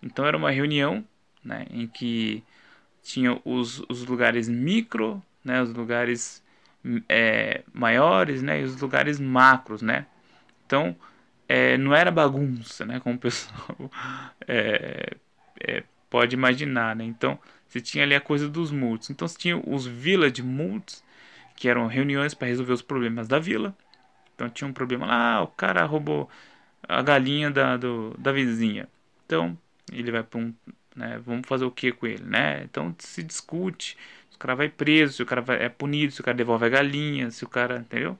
Então, 0.00 0.24
era 0.24 0.36
uma 0.36 0.52
reunião 0.52 1.04
né? 1.42 1.66
em 1.70 1.88
que 1.88 2.44
tinha 3.02 3.40
os, 3.44 3.82
os 3.88 4.04
lugares 4.06 4.48
micro, 4.48 5.22
né? 5.44 5.62
os 5.62 5.72
lugares 5.72 6.42
é, 7.08 7.62
maiores 7.72 8.42
né? 8.42 8.60
e 8.60 8.64
os 8.64 8.80
lugares 8.80 9.18
macros, 9.18 9.82
né? 9.82 10.06
Então, 10.66 10.96
é, 11.48 11.76
não 11.76 11.94
era 11.94 12.10
bagunça, 12.10 12.84
né? 12.84 13.00
Como 13.00 13.16
o 13.16 13.18
pessoal 13.18 13.90
é, 14.46 15.16
é, 15.60 15.82
pode 16.08 16.34
imaginar, 16.34 16.94
né? 16.94 17.04
Então, 17.04 17.38
você 17.66 17.80
tinha 17.80 18.04
ali 18.04 18.14
a 18.14 18.20
coisa 18.20 18.48
dos 18.48 18.70
multis. 18.70 19.10
Então, 19.10 19.26
você 19.26 19.38
tinha 19.38 19.56
os 19.56 19.86
village 19.86 20.42
multis, 20.42 21.02
que 21.56 21.68
eram 21.68 21.86
reuniões 21.86 22.34
para 22.34 22.48
resolver 22.48 22.72
os 22.72 22.82
problemas 22.82 23.28
da 23.28 23.38
vila. 23.38 23.76
Então, 24.34 24.48
tinha 24.48 24.68
um 24.68 24.72
problema 24.72 25.06
lá, 25.06 25.42
o 25.42 25.48
cara 25.48 25.84
roubou 25.84 26.28
a 26.88 27.02
galinha 27.02 27.50
da, 27.50 27.76
do, 27.76 28.14
da 28.18 28.32
vizinha. 28.32 28.88
Então, 29.26 29.56
ele 29.92 30.10
vai 30.10 30.22
para 30.22 30.40
um... 30.40 30.54
Né, 31.00 31.18
vamos 31.24 31.48
fazer 31.48 31.64
o 31.64 31.70
que 31.70 31.92
com 31.92 32.06
ele, 32.06 32.22
né? 32.24 32.62
Então, 32.64 32.94
se 32.98 33.22
discute, 33.22 33.96
se 34.30 34.36
o 34.36 34.38
cara 34.38 34.54
vai 34.54 34.68
preso, 34.68 35.14
se 35.14 35.22
o 35.22 35.26
cara 35.26 35.40
vai, 35.40 35.62
é 35.62 35.68
punido, 35.68 36.12
se 36.12 36.20
o 36.20 36.24
cara 36.24 36.36
devolve 36.36 36.66
a 36.66 36.68
galinha, 36.68 37.30
se 37.30 37.44
o 37.44 37.48
cara... 37.48 37.78
Entendeu? 37.78 38.18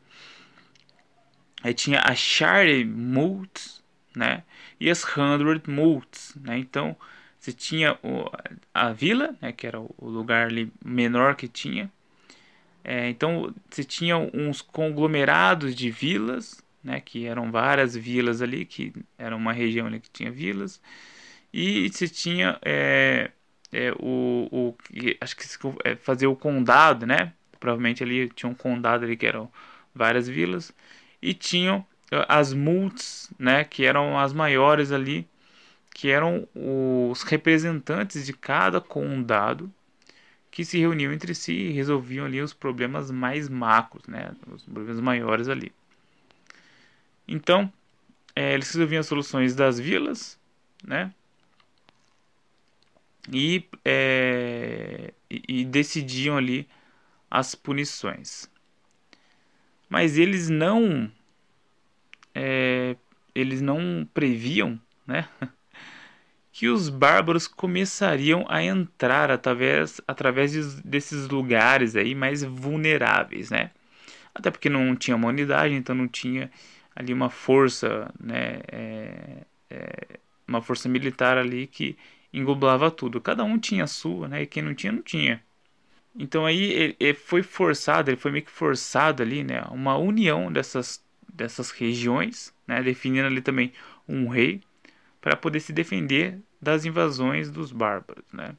Aí 1.63 1.75
tinha 1.75 2.01
a 2.05 2.15
Share 2.15 2.85
Mults, 2.85 3.83
né? 4.17 4.43
E 4.79 4.89
as 4.91 5.05
Hundred 5.17 5.69
Mults, 5.69 6.35
né? 6.41 6.59
Então, 6.59 6.97
você 7.39 7.53
tinha 7.53 7.99
o, 8.03 8.31
a 8.73 8.93
vila, 8.93 9.37
né? 9.41 9.53
Que 9.53 9.67
era 9.67 9.79
o 9.81 9.95
lugar 10.01 10.47
ali 10.49 10.73
menor 10.85 11.35
que 11.37 11.49
tinha. 11.49 11.91
É, 12.85 13.09
então, 13.11 13.55
você 13.71 13.85
tinha 13.85 14.17
uns 14.19 14.63
conglomerados 14.63 15.75
de 15.75 15.91
vilas, 15.91 16.63
né? 16.83 17.01
Que 17.01 17.27
eram 17.27 17.51
várias 17.53 17.95
vilas 17.97 18.43
ali, 18.43 18.65
que 18.65 18.93
era 19.19 19.37
uma 19.37 19.53
região 19.53 19.87
ali 19.87 20.01
que 20.01 20.11
tinha 20.11 20.31
vilas. 20.31 20.81
E 21.53 21.89
você 21.91 22.09
tinha 22.09 22.59
é, 22.63 23.31
é, 23.73 23.93
o, 23.99 24.49
o... 24.51 24.77
Acho 25.21 25.37
que 25.37 25.45
é, 25.85 25.97
fazer 25.97 26.27
o 26.27 26.37
condado, 26.37 27.07
né? 27.07 27.33
Provavelmente 27.59 28.03
ali 28.03 28.29
tinha 28.31 28.51
um 28.51 28.55
condado 28.55 29.05
ali 29.05 29.17
que 29.17 29.27
eram 29.27 29.51
várias 29.95 30.29
vilas 30.29 30.73
e 31.21 31.35
tinham 31.35 31.85
eh, 32.11 32.25
as 32.29 32.53
mults, 32.53 33.31
né, 33.39 33.65
que 33.65 33.85
eram 33.85 34.19
as 34.19 34.33
maiores 34.33 34.93
ali, 34.93 35.29
que 35.95 36.11
eram 36.11 36.49
os 36.55 37.23
representantes 37.23 38.27
de 38.27 38.33
cada 38.33 38.81
condado 38.81 39.73
que 40.51 40.65
se 40.65 40.79
reuniam 40.79 41.13
entre 41.13 41.35
si 41.35 41.53
e 41.53 41.73
resolviam 41.73 42.27
ali 42.27 42.41
os 42.41 42.53
problemas 42.53 43.11
mais 43.11 43.49
macros, 43.49 44.07
né, 44.09 44.33
os 44.49 44.65
problemas 44.65 45.01
maiores 45.01 45.49
ali. 45.49 45.73
Então, 47.29 47.73
é, 48.35 48.55
eles 48.55 48.73
resolviam 48.73 49.01
as 49.01 49.07
soluções 49.07 49.55
das 49.55 49.79
vilas, 49.79 50.39
né, 50.85 51.13
e, 53.33 53.65
é, 53.85 55.13
e, 55.29 55.65
decidiam 55.65 56.37
ali 56.37 56.67
as 57.31 57.55
punições 57.55 58.51
mas 59.91 60.17
eles 60.17 60.49
não 60.49 61.11
é, 62.33 62.97
eles 63.35 63.61
não 63.61 64.09
previam, 64.15 64.81
né, 65.05 65.29
que 66.53 66.69
os 66.69 66.89
bárbaros 66.89 67.49
começariam 67.49 68.47
a 68.49 68.63
entrar 68.63 69.31
através 69.31 70.01
através 70.07 70.53
de, 70.53 70.83
desses 70.83 71.29
lugares 71.29 71.97
aí 71.97 72.15
mais 72.15 72.45
vulneráveis, 72.45 73.51
né? 73.51 73.73
Até 74.35 74.51
porque 74.51 74.69
não 74.69 74.95
tinha 74.95 75.17
uma 75.17 75.29
unidade, 75.29 75.75
então 75.75 75.95
não 75.95 76.07
tinha 76.07 76.51
ali 76.95 77.13
uma 77.13 77.31
força, 77.31 78.13
né, 78.21 78.61
é, 78.69 79.45
é, 79.71 80.07
uma 80.47 80.63
força 80.63 80.89
militar 80.89 81.37
ali 81.37 81.67
que 81.67 81.97
englobava 82.33 82.91
tudo. 82.91 83.21
Cada 83.21 83.45
um 83.45 83.59
tinha 83.59 83.85
a 83.85 83.87
sua, 83.87 84.29
né? 84.29 84.43
E 84.43 84.47
quem 84.47 84.63
não 84.63 84.75
tinha 84.75 84.93
não 84.93 85.03
tinha. 85.03 85.43
Então 86.19 86.47
aí 86.47 86.63
ele, 86.73 86.97
ele 87.01 87.15
foi 87.15 87.43
forçado, 87.43 88.11
ele 88.11 88.17
foi 88.17 88.31
meio 88.33 88.45
que 88.45 88.51
forçado 88.51 89.23
ali, 89.23 89.45
né, 89.45 89.63
uma 89.71 89.97
união 89.97 90.53
dessas, 90.53 91.05
dessas 91.33 91.71
regiões, 91.71 92.55
né, 92.67 92.83
definindo 92.83 93.27
ali 93.27 93.41
também 93.41 93.73
um 94.09 94.29
rei. 94.29 94.61
para 95.21 95.37
poder 95.37 95.61
se 95.61 95.73
defender 95.73 96.39
das 96.61 96.85
invasões 96.87 97.51
dos 97.51 97.73
bárbaros, 97.73 98.25
né? 98.33 98.57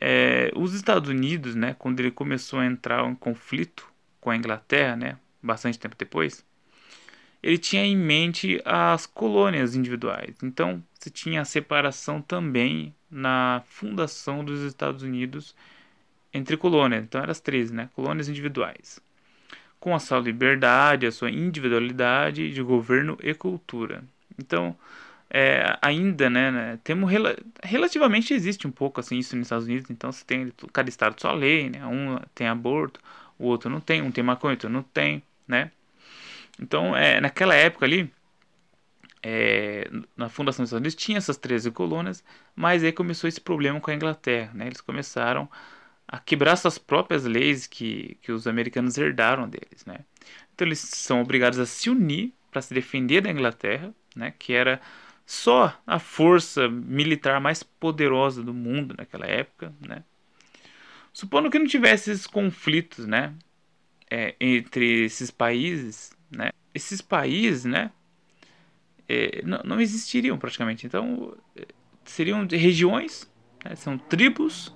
É, 0.00 0.50
os 0.54 0.74
Estados 0.74 1.08
Unidos, 1.10 1.54
né, 1.54 1.74
quando 1.78 2.00
ele 2.00 2.10
começou 2.10 2.60
a 2.60 2.66
entrar 2.66 3.04
em 3.08 3.14
conflito 3.14 3.90
com 4.20 4.30
a 4.30 4.36
Inglaterra, 4.36 4.96
né, 4.96 5.18
bastante 5.42 5.78
tempo 5.78 5.96
depois, 5.98 6.44
ele 7.42 7.58
tinha 7.58 7.84
em 7.84 7.96
mente 7.96 8.60
as 8.64 9.06
colônias 9.06 9.74
individuais. 9.74 10.34
Então, 10.42 10.82
se 10.98 11.10
tinha 11.10 11.42
a 11.42 11.44
separação 11.44 12.20
também 12.20 12.94
na 13.10 13.62
fundação 13.66 14.44
dos 14.44 14.60
Estados 14.62 15.02
Unidos 15.02 15.54
entre 16.32 16.56
colônias. 16.56 17.02
Então, 17.04 17.20
eram 17.20 17.30
as 17.30 17.40
três, 17.40 17.70
né, 17.70 17.88
colônias 17.94 18.28
individuais. 18.28 19.00
Com 19.80 19.94
a 19.94 19.98
sua 20.00 20.18
liberdade, 20.18 21.06
a 21.06 21.12
sua 21.12 21.30
individualidade 21.30 22.52
de 22.52 22.62
governo 22.62 23.16
e 23.22 23.32
cultura. 23.34 24.02
Então, 24.38 24.76
é, 25.30 25.76
ainda, 25.82 26.30
né, 26.30 26.50
né 26.50 26.78
temos 26.82 27.10
rel 27.10 27.36
relativamente 27.62 28.32
existe 28.32 28.66
um 28.66 28.70
pouco 28.70 29.00
assim 29.00 29.18
isso 29.18 29.36
nos 29.36 29.46
Estados 29.46 29.66
Unidos. 29.66 29.90
Então 29.90 30.10
você 30.10 30.24
tem 30.24 30.52
cada 30.72 30.88
estado 30.88 31.20
sua 31.20 31.32
lei, 31.32 31.68
né? 31.70 31.84
Um 31.86 32.18
tem 32.34 32.48
aborto, 32.48 33.00
o 33.38 33.46
outro 33.46 33.68
não 33.70 33.80
tem, 33.80 34.02
um 34.02 34.10
tem 34.10 34.24
maconha, 34.24 34.54
outro 34.54 34.70
não 34.70 34.82
tem, 34.82 35.22
né? 35.46 35.70
Então, 36.60 36.96
é, 36.96 37.20
naquela 37.20 37.54
época 37.54 37.86
ali, 37.86 38.12
é, 39.22 39.88
na 40.16 40.28
fundação 40.28 40.62
dos 40.62 40.70
Estados 40.70 40.80
Unidos 40.82 40.94
tinha 40.94 41.18
essas 41.18 41.36
13 41.36 41.70
colônias, 41.70 42.24
mas 42.54 42.84
aí 42.84 42.92
começou 42.92 43.28
esse 43.28 43.40
problema 43.40 43.80
com 43.80 43.90
a 43.90 43.94
Inglaterra, 43.94 44.52
né? 44.54 44.66
Eles 44.66 44.80
começaram 44.80 45.48
a 46.06 46.18
quebrar 46.18 46.56
suas 46.56 46.78
próprias 46.78 47.24
leis 47.24 47.66
que, 47.66 48.16
que 48.22 48.32
os 48.32 48.46
americanos 48.46 48.96
herdaram 48.96 49.48
deles, 49.48 49.84
né? 49.86 49.98
Então 50.54 50.66
eles 50.66 50.78
são 50.80 51.20
obrigados 51.20 51.58
a 51.58 51.66
se 51.66 51.90
unir 51.90 52.32
para 52.50 52.62
se 52.62 52.72
defender 52.74 53.20
da 53.20 53.30
Inglaterra, 53.30 53.94
né? 54.16 54.32
Que 54.38 54.52
era 54.52 54.80
só 55.26 55.78
a 55.86 55.98
força 55.98 56.68
militar 56.68 57.40
mais 57.40 57.62
poderosa 57.62 58.42
do 58.42 58.54
mundo 58.54 58.94
naquela 58.96 59.26
época, 59.26 59.72
né? 59.86 60.02
Supondo 61.12 61.50
que 61.50 61.58
não 61.58 61.66
tivesse 61.66 62.10
esses 62.12 62.26
conflitos, 62.26 63.04
né, 63.06 63.34
é, 64.10 64.36
entre 64.40 65.04
esses 65.04 65.30
países, 65.32 66.12
né, 66.30 66.50
esses 66.74 67.00
países, 67.00 67.64
né, 67.64 67.90
é, 69.08 69.42
não, 69.44 69.60
não, 69.64 69.80
existiriam 69.80 70.38
praticamente. 70.38 70.86
Então, 70.86 71.36
é, 71.56 71.66
seriam 72.04 72.46
regiões, 72.46 73.30
né, 73.64 73.74
são 73.76 73.98
tribos, 73.98 74.72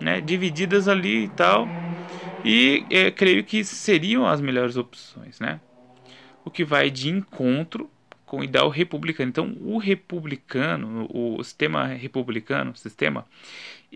né, 0.00 0.20
divididas 0.20 0.88
ali 0.88 1.24
e 1.24 1.28
tal, 1.28 1.68
e 2.44 2.86
é, 2.90 3.10
creio 3.10 3.44
que 3.44 3.64
seriam 3.64 4.26
as 4.26 4.40
melhores 4.40 4.76
opções, 4.76 5.38
né? 5.38 5.60
O 6.44 6.50
que 6.50 6.64
vai 6.64 6.90
de 6.90 7.08
encontro 7.08 7.90
com 8.26 8.40
o 8.40 8.44
ideal 8.44 8.68
republicano. 8.68 9.28
Então, 9.28 9.56
o 9.60 9.78
republicano, 9.78 11.06
o 11.12 11.42
sistema 11.44 11.86
republicano, 11.86 12.74
sistema, 12.76 13.26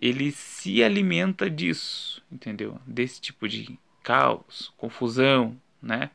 ele 0.00 0.31
se 0.31 0.83
alimenta 0.85 1.50
disso, 1.50 2.23
entendeu? 2.31 2.79
Desse 2.87 3.21
tipo 3.21 3.49
de 3.49 3.79
caos, 4.03 4.73
confusão, 4.76 5.57
né? 5.83 6.11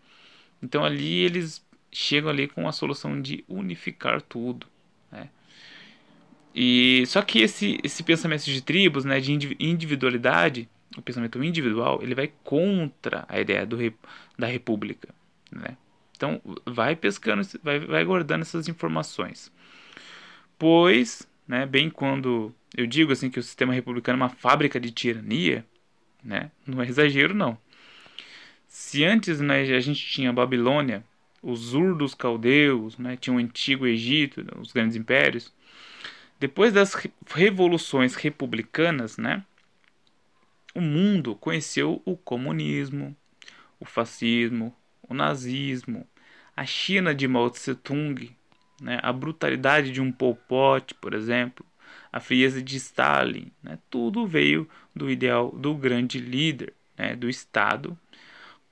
Então 0.62 0.84
ali 0.86 1.20
eles 1.20 1.66
chegam 1.92 2.30
ali 2.30 2.48
com 2.48 2.68
a 2.68 2.72
solução 2.72 3.22
de 3.22 3.44
unificar 3.48 4.22
tudo, 4.22 4.68
né? 5.12 5.30
E 6.54 7.04
só 7.08 7.22
que 7.22 7.40
esse 7.40 7.80
esse 7.84 8.04
pensamento 8.04 8.44
de 8.46 8.62
tribos, 8.62 9.06
né, 9.06 9.20
de 9.20 9.56
individualidade, 9.60 10.68
o 10.98 11.02
pensamento 11.02 11.42
individual, 11.44 12.02
ele 12.02 12.16
vai 12.16 12.32
contra 12.44 13.26
a 13.28 13.40
ideia 13.40 13.66
do 13.66 13.78
da 14.38 14.48
república, 14.48 15.10
né? 15.52 15.78
Então, 16.16 16.40
vai 16.66 16.96
pescando, 16.96 17.42
vai, 17.64 17.80
vai 17.80 18.06
guardando 18.06 18.42
essas 18.42 18.68
informações. 18.68 19.52
Pois, 20.58 21.28
né, 21.48 21.66
bem 21.66 21.90
quando 21.90 22.54
eu 22.78 22.86
digo 22.86 23.12
assim 23.12 23.30
que 23.30 23.40
o 23.40 23.44
sistema 23.44 23.74
republicano 23.74 24.18
é 24.18 24.24
uma 24.24 24.30
fábrica 24.30 24.80
de 24.80 24.92
tirania, 24.92 25.66
né, 26.24 26.52
não 26.68 26.82
é 26.82 26.88
exagero 26.88 27.34
não. 27.34 27.58
Se 28.74 29.04
antes 29.04 29.42
né, 29.42 29.64
a 29.64 29.80
gente 29.82 30.02
tinha 30.08 30.30
a 30.30 30.34
Babilônia, 30.34 31.04
os 31.44 31.74
Ur 31.74 31.94
dos 31.94 32.16
caldeus, 32.16 32.98
né, 32.98 33.18
tinha 33.18 33.36
o 33.36 33.38
antigo 33.38 33.86
Egito, 33.86 34.46
os 34.58 34.72
grandes 34.72 34.96
impérios, 34.96 35.54
depois 36.40 36.72
das 36.72 36.96
revoluções 37.28 38.16
republicanas, 38.16 39.18
né, 39.18 39.44
o 40.74 40.80
mundo 40.80 41.36
conheceu 41.36 42.02
o 42.06 42.16
comunismo, 42.16 43.14
o 43.78 43.84
fascismo, 43.84 44.74
o 45.04 45.14
nazismo, 45.14 46.08
a 46.56 46.66
China 46.66 47.14
de 47.14 47.28
Mao 47.28 47.50
Tse 47.50 47.76
Tung, 47.76 48.34
né, 48.82 49.02
a 49.04 49.12
brutalidade 49.12 49.92
de 49.92 50.00
um 50.00 50.14
Pol 50.14 50.34
Pot, 50.34 50.96
por 50.96 51.14
exemplo, 51.14 51.66
a 52.10 52.22
frieza 52.22 52.62
de 52.64 52.78
Stalin, 52.78 53.52
né, 53.62 53.78
tudo 53.90 54.26
veio 54.26 54.66
do 54.96 55.12
ideal 55.12 55.52
do 55.52 55.76
grande 55.76 56.20
líder, 56.20 56.74
né, 56.98 57.18
do 57.18 57.30
Estado, 57.30 58.00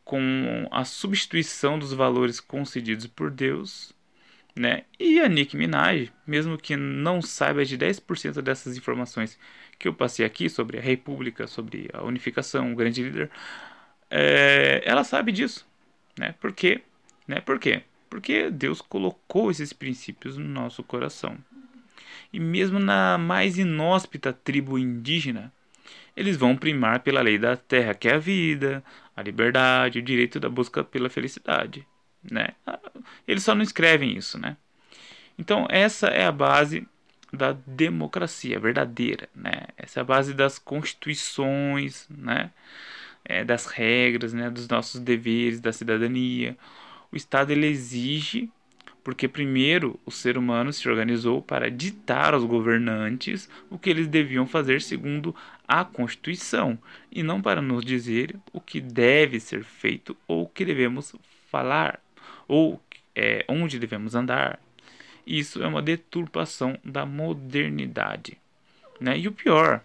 com 0.10 0.68
a 0.72 0.84
substituição 0.84 1.78
dos 1.78 1.94
valores 1.94 2.40
concedidos 2.40 3.06
por 3.06 3.30
Deus, 3.30 3.94
né, 4.56 4.84
e 5.00 5.20
a 5.20 5.28
Nicki 5.30 5.56
Minaj, 5.56 6.12
mesmo 6.26 6.58
que 6.58 6.76
não 6.76 7.22
saiba 7.22 7.64
de 7.64 7.78
10% 7.78 8.42
dessas 8.42 8.76
informações 8.76 9.38
que 9.78 9.88
eu 9.88 9.94
passei 9.94 10.26
aqui 10.26 10.50
sobre 10.50 10.80
a 10.80 10.82
República, 10.82 11.46
sobre 11.46 11.90
a 11.94 12.04
unificação, 12.04 12.74
o 12.74 12.76
grande 12.76 13.04
líder, 13.04 13.30
é, 14.10 14.82
ela 14.84 15.04
sabe 15.04 15.32
disso, 15.32 15.68
né, 16.18 16.34
porque 16.42 16.82
né? 17.30 17.40
Por 17.40 17.60
quê? 17.60 17.84
Porque 18.10 18.50
Deus 18.50 18.82
colocou 18.82 19.52
esses 19.52 19.72
princípios 19.72 20.36
no 20.36 20.48
nosso 20.48 20.82
coração. 20.82 21.38
E 22.34 22.40
mesmo 22.40 22.80
na 22.80 23.20
mais 23.20 23.60
inóspita 23.60 24.34
tribo 24.34 24.80
indígena, 24.80 25.54
eles 26.18 26.36
vão 26.36 26.58
primar 26.58 27.02
pela 27.02 27.22
lei 27.22 27.38
da 27.38 27.56
terra, 27.56 27.94
que 27.94 28.08
é 28.08 28.16
a 28.16 28.18
vida, 28.18 28.84
a 29.20 29.24
liberdade, 29.24 30.00
o 30.00 30.04
direito 30.04 30.40
da 30.40 30.50
busca 30.50 30.84
pela 30.84 31.10
felicidade. 31.10 31.86
Né? 32.24 32.50
Eles 33.28 33.44
só 33.44 33.56
não 33.56 33.62
escrevem 33.62 34.16
isso. 34.18 34.38
Né? 34.40 34.58
Então, 35.38 35.68
essa 35.70 36.08
é 36.08 36.26
a 36.26 36.32
base 36.32 36.88
da 37.32 37.54
democracia 37.66 38.60
verdadeira. 38.60 39.30
Né? 39.36 39.68
Essa 39.78 40.00
é 40.00 40.02
a 40.02 40.06
base 40.06 40.34
das 40.34 40.58
constituições, 40.60 42.08
né? 42.10 42.52
É, 43.26 43.44
das 43.44 43.66
regras, 43.66 44.34
né? 44.34 44.50
dos 44.50 44.68
nossos 44.68 45.00
deveres, 45.00 45.60
da 45.60 45.74
cidadania 45.74 46.58
o 47.12 47.16
Estado 47.16 47.52
ele 47.52 47.68
exige, 47.68 48.52
porque 49.04 49.28
primeiro 49.28 50.00
o 50.06 50.12
ser 50.12 50.38
humano 50.38 50.72
se 50.74 50.88
organizou 50.88 51.42
para 51.42 51.72
ditar 51.72 52.34
aos 52.34 52.44
governantes 52.44 53.50
o 53.70 53.78
que 53.78 53.90
eles 53.90 54.08
deviam 54.08 54.46
fazer 54.46 54.82
segundo 54.82 55.36
a 55.68 55.86
Constituição, 55.86 56.78
e 57.12 57.22
não 57.24 57.42
para 57.42 57.62
nos 57.62 57.86
dizer 57.86 58.36
o 58.52 58.60
que 58.60 58.82
deve 58.82 59.40
ser 59.40 59.64
feito 59.64 60.18
ou 60.28 60.44
o 60.44 60.48
que 60.48 60.66
devemos 60.66 61.16
falar, 61.50 62.00
ou 62.48 62.82
é, 63.16 63.46
onde 63.48 63.80
devemos 63.80 64.16
andar. 64.16 64.60
Isso 65.26 65.62
é 65.62 65.68
uma 65.68 65.82
deturpação 65.82 66.78
da 66.84 67.06
modernidade. 67.06 68.38
Né? 69.00 69.18
E 69.20 69.28
o 69.28 69.32
pior, 69.32 69.84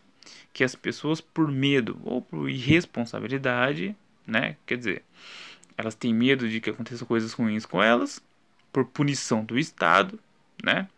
que 0.53 0.65
as 0.65 0.75
pessoas 0.75 1.21
por 1.21 1.51
medo 1.51 2.01
ou 2.03 2.23
por 2.23 2.49
irresponsabilidade, 2.49 3.95
né? 4.27 4.57
quer 4.65 4.79
dizer, 4.79 5.03
elas 5.77 5.95
têm 5.95 6.15
medo 6.15 6.49
de 6.49 6.61
que 6.61 6.71
aconteçam 6.71 7.07
coisas 7.07 7.33
ruins 7.33 7.67
com 7.67 7.83
elas, 7.83 8.23
por 8.75 8.85
punição 8.87 9.45
do 9.45 9.57
Estado, 9.57 10.19
né? 10.63 10.89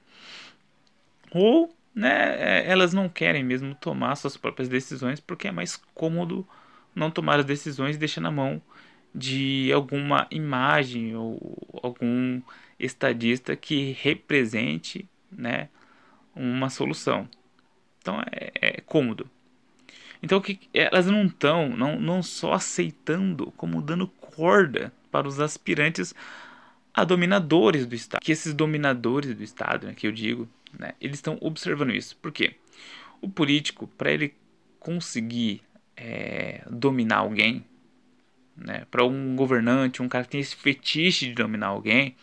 Ou, 1.30 1.76
né, 1.94 2.36
é, 2.38 2.70
elas 2.70 2.94
não 2.94 3.06
querem 3.06 3.44
mesmo 3.44 3.74
tomar 3.74 4.16
suas 4.16 4.34
próprias 4.34 4.66
decisões 4.66 5.20
porque 5.20 5.48
é 5.48 5.52
mais 5.52 5.76
cômodo 5.94 6.48
não 6.94 7.10
tomar 7.10 7.38
as 7.38 7.44
decisões 7.44 7.94
e 7.94 7.98
deixar 7.98 8.22
na 8.22 8.30
mão 8.30 8.62
de 9.14 9.70
alguma 9.74 10.26
imagem 10.30 11.14
ou 11.14 11.58
algum 11.82 12.40
estadista 12.80 13.54
que 13.54 13.94
represente, 14.00 15.06
né, 15.30 15.68
uma 16.34 16.70
solução. 16.70 17.28
Então 18.00 18.22
é, 18.32 18.52
é 18.54 18.80
cômodo. 18.80 19.28
Então 20.22 20.40
que 20.40 20.58
elas 20.72 21.06
não 21.06 21.26
estão 21.26 21.68
não, 21.68 22.00
não 22.00 22.22
só 22.22 22.54
aceitando, 22.54 23.52
como 23.52 23.82
dando 23.82 24.08
corda 24.08 24.90
para 25.10 25.28
os 25.28 25.40
aspirantes 25.40 26.14
a 26.96 27.04
dominadores 27.04 27.86
do 27.86 27.94
Estado. 27.94 28.22
Que 28.22 28.32
esses 28.32 28.54
dominadores 28.54 29.34
do 29.34 29.44
Estado, 29.44 29.86
né, 29.86 29.92
que 29.94 30.06
eu 30.06 30.12
digo, 30.12 30.48
né, 30.78 30.94
eles 30.98 31.18
estão 31.18 31.36
observando 31.42 31.90
isso. 31.90 32.16
Por 32.16 32.32
quê? 32.32 32.54
O 33.20 33.28
político, 33.28 33.86
para 33.86 34.10
ele 34.10 34.34
conseguir 34.80 35.62
é, 35.94 36.62
dominar 36.70 37.18
alguém, 37.18 37.62
né, 38.56 38.86
para 38.90 39.04
um 39.04 39.36
governante, 39.36 40.00
um 40.00 40.08
cara 40.08 40.24
que 40.24 40.30
tem 40.30 40.40
esse 40.40 40.56
fetiche 40.56 41.26
de 41.26 41.34
dominar 41.34 41.66
alguém, 41.66 42.16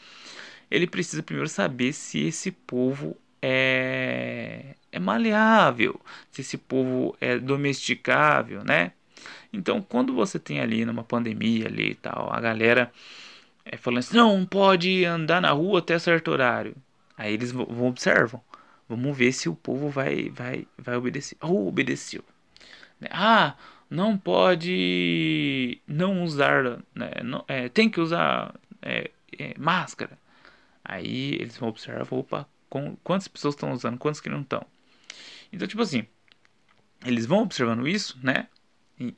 ele 0.72 0.88
precisa 0.88 1.22
primeiro 1.22 1.48
saber 1.48 1.94
se 1.94 2.26
esse 2.26 2.50
povo 2.52 3.16
é, 3.40 4.76
é 4.92 5.00
maleável, 5.00 6.02
se 6.32 6.42
esse 6.42 6.58
povo 6.58 7.16
é 7.22 7.38
domesticável, 7.38 8.64
né? 8.64 8.94
Então, 9.52 9.84
quando 9.84 10.14
você 10.16 10.40
tem 10.40 10.60
ali 10.60 10.84
numa 10.84 11.04
pandemia 11.04 11.68
ali 11.68 11.92
e 11.92 11.96
tal, 11.96 12.34
a 12.34 12.40
galera 12.42 12.92
é 13.66 13.78
falando 13.78 14.00
assim, 14.00 14.18
não 14.18 14.46
pode 14.46 15.06
andar 15.06 15.42
na 15.42 15.52
rua 15.52 15.80
até 15.80 15.98
certo 16.00 16.32
horário. 16.32 16.76
Aí 17.18 17.34
eles 17.34 17.52
vão 17.52 17.88
observam. 17.88 18.42
Vamos 18.88 19.18
ver 19.18 19.32
se 19.32 19.48
o 19.50 19.56
povo 19.56 19.90
vai 19.90 20.30
vai 20.30 20.68
vai 20.78 20.96
obedecer. 20.96 21.38
Oh, 21.42 21.68
obedeceu. 21.68 22.24
Né? 23.00 23.10
Ah, 23.12 23.56
não 23.90 24.18
pode 24.18 25.80
não 25.88 26.24
usar, 26.24 26.64
né? 26.96 27.12
não, 27.24 27.46
é, 27.48 27.70
tem 27.70 27.90
que 27.90 28.00
usar 28.00 28.54
é, 28.82 29.12
é, 29.38 29.54
máscara. 29.58 30.18
Aí 30.84 31.36
eles 31.36 31.58
vão 31.58 31.70
observar, 31.70 32.08
opa, 32.12 32.48
com, 32.70 32.96
quantas 33.04 33.28
pessoas 33.28 33.56
estão 33.56 33.72
usando, 33.72 33.98
quantas 33.98 34.20
que 34.20 34.30
não 34.30 34.42
estão. 34.42 34.66
Então, 35.52 35.68
tipo 35.68 35.82
assim, 35.82 36.06
eles 37.06 37.26
vão 37.26 37.44
observando 37.44 37.88
isso, 37.88 38.20
né? 38.24 38.48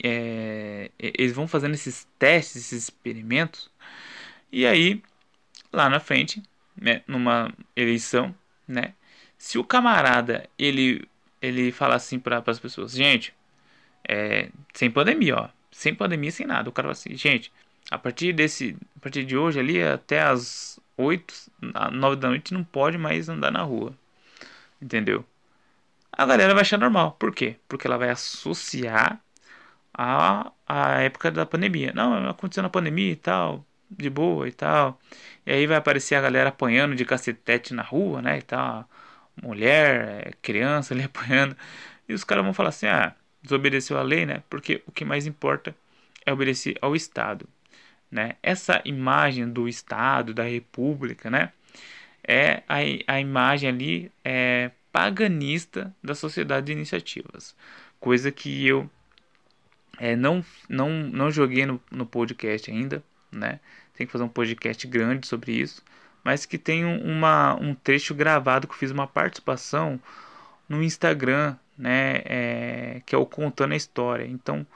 É, 0.02 0.90
eles 0.98 1.32
vão 1.32 1.48
fazendo 1.48 1.74
esses 1.74 2.06
testes, 2.18 2.56
esses 2.56 2.84
experimentos, 2.84 3.70
e 4.52 4.66
aí, 4.66 5.02
lá 5.72 5.88
na 5.88 6.00
frente, 6.00 6.42
né, 6.76 7.02
numa 7.06 7.52
eleição, 7.74 8.34
né? 8.66 8.94
Se 9.38 9.58
o 9.58 9.64
camarada 9.64 10.48
ele 10.58 11.08
ele 11.42 11.70
fala 11.72 11.94
assim 11.96 12.18
para 12.18 12.42
as 12.46 12.58
pessoas, 12.58 12.92
gente, 12.92 13.34
é, 14.08 14.50
sem 14.74 14.90
pandemia, 14.90 15.36
ó, 15.36 15.48
sem 15.70 15.94
pandemia, 15.94 16.30
sem 16.30 16.46
nada, 16.46 16.68
o 16.68 16.72
cara 16.72 16.86
fala 16.86 16.92
assim, 16.92 17.14
gente, 17.16 17.52
a 17.90 17.98
partir 17.98 18.32
desse, 18.32 18.76
a 18.96 19.00
partir 19.00 19.24
de 19.24 19.36
hoje 19.36 19.60
ali 19.60 19.82
até 19.82 20.22
as 20.22 20.80
8, 20.96 21.34
9 21.92 22.16
da 22.16 22.28
noite 22.28 22.54
não 22.54 22.64
pode 22.64 22.98
mais 22.98 23.28
andar 23.28 23.50
na 23.50 23.62
rua. 23.62 23.94
Entendeu? 24.80 25.24
A 26.12 26.26
galera 26.26 26.54
vai 26.54 26.62
achar 26.62 26.78
normal. 26.78 27.12
Por 27.12 27.34
quê? 27.34 27.56
Porque 27.68 27.86
ela 27.86 27.98
vai 27.98 28.10
associar 28.10 29.20
a, 29.94 30.52
a 30.66 31.00
época 31.02 31.30
da 31.30 31.46
pandemia. 31.46 31.92
Não, 31.94 32.28
aconteceu 32.28 32.62
na 32.62 32.70
pandemia 32.70 33.12
e 33.12 33.16
tal, 33.16 33.65
de 33.90 34.10
boa 34.10 34.48
e 34.48 34.52
tal. 34.52 35.00
E 35.46 35.52
aí 35.52 35.66
vai 35.66 35.76
aparecer 35.76 36.14
a 36.16 36.20
galera 36.20 36.48
apanhando 36.50 36.94
de 36.94 37.04
cacetete 37.04 37.74
na 37.74 37.82
rua, 37.82 38.22
né? 38.22 38.38
E 38.38 38.42
tal. 38.42 38.88
Mulher, 39.42 40.34
criança 40.42 40.94
ali 40.94 41.04
apanhando. 41.04 41.56
E 42.08 42.14
os 42.14 42.24
caras 42.24 42.44
vão 42.44 42.54
falar 42.54 42.70
assim: 42.70 42.86
ah, 42.86 43.14
desobedeceu 43.42 43.98
a 43.98 44.02
lei, 44.02 44.26
né? 44.26 44.42
Porque 44.50 44.82
o 44.86 44.92
que 44.92 45.04
mais 45.04 45.26
importa 45.26 45.74
é 46.24 46.32
obedecer 46.32 46.76
ao 46.80 46.96
Estado 46.96 47.48
né? 48.10 48.36
Essa 48.42 48.80
imagem 48.84 49.50
do 49.50 49.68
Estado, 49.68 50.32
da 50.34 50.44
República, 50.44 51.30
né? 51.30 51.52
É 52.26 52.62
a, 52.68 52.78
a 53.06 53.20
imagem 53.20 53.68
ali 53.68 54.12
é, 54.24 54.70
paganista 54.92 55.94
da 56.02 56.14
sociedade 56.14 56.66
de 56.66 56.72
iniciativas, 56.72 57.54
coisa 58.00 58.32
que 58.32 58.66
eu 58.66 58.90
é, 59.98 60.16
não, 60.16 60.44
não, 60.68 60.90
não 60.90 61.30
joguei 61.30 61.64
no, 61.66 61.80
no 61.90 62.04
podcast 62.06 62.70
ainda, 62.70 63.02
né? 63.36 63.60
Tem 63.94 64.06
que 64.06 64.12
fazer 64.12 64.24
um 64.24 64.28
podcast 64.28 64.86
grande 64.86 65.26
sobre 65.26 65.52
isso, 65.52 65.82
mas 66.24 66.46
que 66.46 66.58
tem 66.58 66.84
uma, 66.84 67.54
um 67.60 67.74
trecho 67.74 68.14
gravado 68.14 68.66
que 68.66 68.74
eu 68.74 68.78
fiz 68.78 68.90
uma 68.90 69.06
participação 69.06 70.00
no 70.68 70.82
Instagram, 70.82 71.56
né? 71.78 72.22
É, 72.24 73.02
que 73.06 73.14
é 73.14 73.18
o 73.18 73.26
Contando 73.26 73.72
a 73.72 73.76
História. 73.76 74.26
Então, 74.26 74.66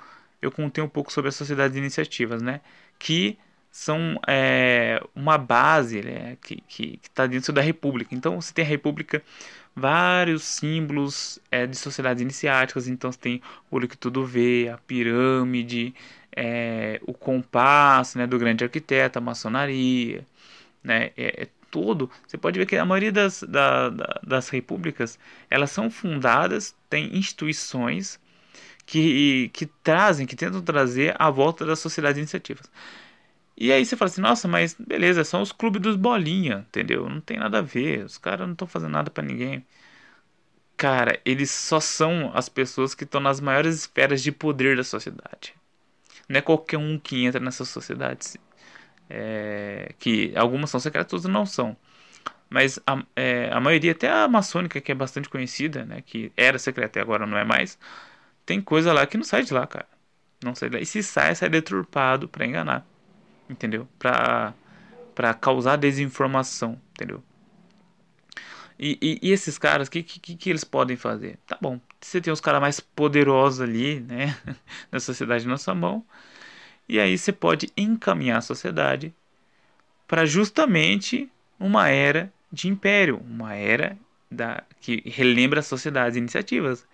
eu 0.40 0.51
contei 0.51 0.83
um 0.83 0.88
pouco 0.88 1.12
sobre 1.12 1.29
a 1.29 1.33
sociedade 1.33 1.75
de 1.75 1.79
iniciativas, 1.81 2.42
né? 2.42 2.61
que 3.01 3.38
são 3.73 4.20
é, 4.29 5.03
uma 5.14 5.38
base 5.38 6.03
né, 6.03 6.37
que 6.42 6.62
está 7.03 7.27
dentro 7.27 7.53
da 7.53 7.62
República. 7.62 8.14
Então 8.14 8.40
você 8.40 8.53
tem 8.53 8.64
a 8.64 8.68
República, 8.68 9.23
vários 9.75 10.42
símbolos 10.44 11.40
é, 11.51 11.66
de 11.66 11.77
sociedades 11.77 12.20
iniciáticas. 12.20 12.87
Então 12.87 13.11
você 13.11 13.18
tem 13.18 13.42
o 13.70 13.77
olho 13.77 13.88
que 13.88 13.96
tudo 13.96 14.25
vê, 14.25 14.70
a 14.73 14.77
pirâmide, 14.79 15.94
é, 16.37 17.01
o 17.07 17.12
compasso 17.12 18.19
né, 18.19 18.27
do 18.27 18.38
grande 18.38 18.64
arquiteto, 18.64 19.19
a 19.19 19.23
maçonaria, 19.23 20.27
né, 20.83 21.11
é, 21.16 21.43
é 21.43 21.49
todo. 21.71 22.11
Você 22.27 22.38
pode 22.38 22.59
ver 22.59 22.66
que 22.66 22.77
a 22.77 22.85
maioria 22.85 23.12
das, 23.12 23.43
da, 23.43 23.90
da, 23.90 24.21
das 24.27 24.49
repúblicas 24.49 25.19
elas 25.51 25.71
são 25.71 25.90
fundadas, 25.90 26.75
tem 26.88 27.16
instituições 27.16 28.21
que, 28.87 29.51
que 29.53 29.66
trazem, 29.66 30.27
que 30.27 30.37
tentam 30.37 30.62
trazer 30.62 31.14
a 31.19 31.31
volta 31.31 31.64
das 31.66 31.79
sociedades 31.79 32.19
iniciativas. 32.19 32.71
E 33.57 33.73
aí 33.73 33.85
você 33.85 33.97
fala 33.97 34.11
assim, 34.11 34.21
nossa, 34.23 34.49
mas 34.49 34.75
beleza, 34.79 35.23
são 35.25 35.43
os 35.43 35.53
clubes 35.53 35.83
dos 35.83 35.97
bolinha, 35.97 36.66
entendeu? 36.69 37.09
Não 37.09 37.21
tem 37.21 37.38
nada 37.38 37.59
a 37.59 37.62
ver, 37.62 38.05
os 38.05 38.19
caras 38.19 38.47
não 38.47 38.53
estão 38.55 38.66
fazendo 38.66 38.93
nada 38.93 39.11
para 39.11 39.23
ninguém. 39.25 39.64
Cara, 40.77 41.21
eles 41.25 41.51
só 41.51 41.79
são 41.79 42.33
as 42.35 42.49
pessoas 42.49 42.95
que 42.95 43.05
estão 43.05 43.21
nas 43.21 43.38
maiores 43.40 43.75
esferas 43.77 44.23
de 44.23 44.33
poder 44.33 44.77
da 44.77 44.85
sociedade. 44.85 45.55
Não 46.31 46.38
é 46.38 46.43
qualquer 46.43 46.79
um 46.79 46.99
que 46.99 47.25
entra 47.27 47.40
nessas 47.40 47.69
sociedades. 47.71 48.38
É, 49.11 49.95
que 49.99 50.33
algumas 50.37 50.71
são 50.71 50.81
secretas, 50.81 51.12
outras 51.12 51.33
não 51.33 51.47
são. 51.47 51.77
Mas 52.51 52.81
a, 52.87 53.05
é, 53.16 53.51
a 53.53 53.61
maioria, 53.61 53.93
até 53.93 54.11
a 54.11 54.29
maçônica, 54.29 54.81
que 54.81 54.93
é 54.93 54.95
bastante 54.95 55.29
conhecida, 55.29 55.85
né, 55.85 56.03
que 56.03 56.33
era 56.37 56.59
secreta 56.59 56.99
e 57.01 57.03
agora 57.03 57.27
não 57.27 57.38
é 57.38 57.45
mais, 57.45 57.79
tem 58.47 58.61
coisa 58.61 58.93
lá 58.93 59.07
que 59.07 59.16
não 59.19 59.25
sai 59.25 59.45
de 59.45 59.55
lá, 59.55 59.66
cara. 59.66 59.88
Não 60.45 60.55
sai 60.55 60.71
de 60.71 60.77
lá. 60.77 60.83
E 60.83 60.87
se 60.87 61.03
sai, 61.03 61.35
sai 61.35 61.49
deturpado 61.51 62.29
para 62.29 62.47
enganar. 62.47 62.87
Entendeu? 63.51 63.88
Pra, 63.99 64.55
pra 65.14 65.35
causar 65.35 65.77
desinformação. 65.77 66.81
Entendeu? 66.93 67.23
E, 68.79 68.99
e, 69.01 69.29
e 69.29 69.33
esses 69.33 69.59
caras, 69.59 69.88
o 69.88 69.90
que, 69.90 70.03
que, 70.03 70.37
que 70.37 70.51
eles 70.51 70.64
podem 70.64 70.97
fazer? 70.97 71.38
Tá 71.47 71.59
bom, 71.61 71.79
você 72.00 72.20
tem 72.20 72.32
os 72.32 72.40
caras 72.40 72.60
mais 72.60 72.80
poderosos 72.80 73.60
ali, 73.60 74.00
né? 74.00 74.36
Na 74.90 75.00
sociedade 75.00 75.46
na 75.46 75.58
sua 75.58 75.74
mão. 75.74 76.04
E 76.88 76.98
aí 76.98 77.16
você 77.16 77.32
pode 77.32 77.70
encaminhar 77.76 78.38
a 78.38 78.42
sociedade 78.42 79.14
para 80.08 80.26
justamente 80.26 81.30
uma 81.58 81.88
era 81.88 82.32
de 82.52 82.68
império, 82.68 83.18
uma 83.18 83.54
era 83.54 83.96
da, 84.30 84.64
que 84.80 85.02
relembra 85.06 85.60
as 85.60 85.66
sociedades 85.66 86.16
iniciativas, 86.16 86.86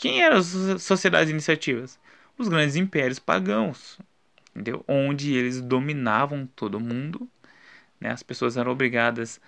quem 0.00 0.22
eram 0.22 0.38
as 0.38 0.46
sociedades 0.82 1.30
iniciativas? 1.30 1.98
Os 2.38 2.48
grandes 2.48 2.74
impérios 2.74 3.18
pagãos, 3.18 3.98
entendeu? 4.50 4.82
onde 4.88 5.34
eles 5.34 5.60
dominavam 5.60 6.48
todo 6.56 6.80
mundo. 6.80 7.28
Né? 8.00 8.10
As 8.10 8.22
pessoas 8.22 8.56
eram 8.56 8.72
obrigadas 8.72 9.38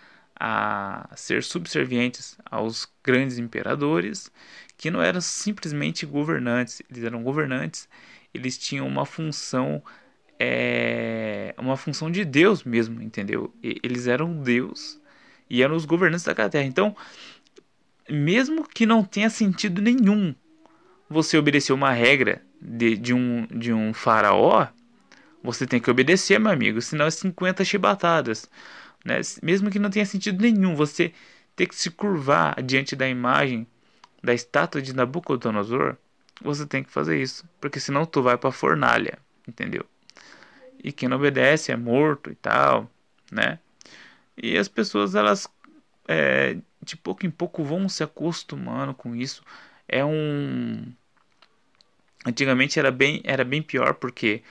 ser 1.17 1.43
subservientes 1.43 2.37
aos 2.45 2.89
grandes 3.05 3.39
imperadores, 3.39 4.31
que 4.77 4.91
não 4.91 5.03
eram 5.03 5.21
simplesmente 5.21 6.05
governantes, 6.05 6.83
eles 6.91 7.05
eram 7.05 7.23
governantes, 7.23 7.89
eles 8.35 8.59
tinham 8.59 8.87
uma 8.87 9.07
função 9.07 9.83
é, 10.39 11.55
uma 11.57 11.77
função 11.77 12.11
de 12.11 12.25
Deus 12.25 12.65
mesmo, 12.65 13.01
entendeu? 13.01 13.55
Eles 13.63 14.09
eram 14.09 14.35
Deus 14.43 15.01
e 15.49 15.63
eram 15.63 15.77
os 15.77 15.85
governantes 15.85 16.25
da 16.25 16.35
terra. 16.35 16.65
Então, 16.65 16.97
mesmo 18.11 18.67
que 18.67 18.85
não 18.85 19.05
tenha 19.05 19.31
sentido 19.31 19.81
nenhum 19.81 20.35
você 21.09 21.37
obedecer 21.37 21.73
uma 21.73 21.93
regra 21.93 22.43
de, 22.61 22.97
de, 22.97 23.15
um, 23.15 23.47
de 23.47 23.73
um 23.73 23.95
faraó, 23.95 24.67
você 25.43 25.67
tem 25.67 25.79
que 25.81 25.91
obedecer, 25.91 26.41
meu 26.41 26.51
amigo, 26.51 26.81
senão 26.81 27.07
é 27.07 27.11
50 27.11 27.65
chibatadas. 27.65 28.51
Né? 29.05 29.21
Mesmo 29.43 29.71
que 29.71 29.79
não 29.79 29.91
tenha 29.91 30.07
sentido 30.07 30.43
nenhum, 30.43 30.75
você 30.75 31.13
ter 31.57 31.67
que 31.67 31.75
se 31.75 31.91
curvar 31.91 32.63
diante 32.63 32.97
da 32.97 33.09
imagem 33.09 33.67
da 34.23 34.33
estátua 34.33 34.81
de 34.81 34.95
Nabucodonosor, 34.95 35.97
você 36.41 36.67
tem 36.67 36.83
que 36.83 36.91
fazer 36.91 37.21
isso, 37.21 37.45
porque 37.61 37.81
senão 37.81 38.07
tu 38.07 38.23
vai 38.23 38.37
para 38.39 38.53
fornalha, 38.53 39.19
entendeu? 39.47 39.85
E 40.83 40.93
quem 40.93 41.09
não 41.09 41.17
obedece 41.17 41.73
é 41.73 41.77
morto 41.77 42.31
e 42.31 42.35
tal, 42.35 42.91
né? 43.31 43.59
E 44.37 44.57
as 44.57 44.69
pessoas 44.69 45.15
elas 45.15 45.49
é, 46.09 46.57
de 46.83 46.97
pouco 46.97 47.27
em 47.27 47.31
pouco 47.31 47.65
vão 47.65 47.89
se 47.89 48.03
acostumando 48.03 48.95
com 48.95 49.15
isso. 49.15 49.43
É 49.89 50.05
um 50.05 50.93
Antigamente 52.25 52.79
era 52.79 52.91
bem, 52.91 53.21
era 53.25 53.45
bem 53.45 53.61
pior 53.61 53.95
porque 53.95 54.43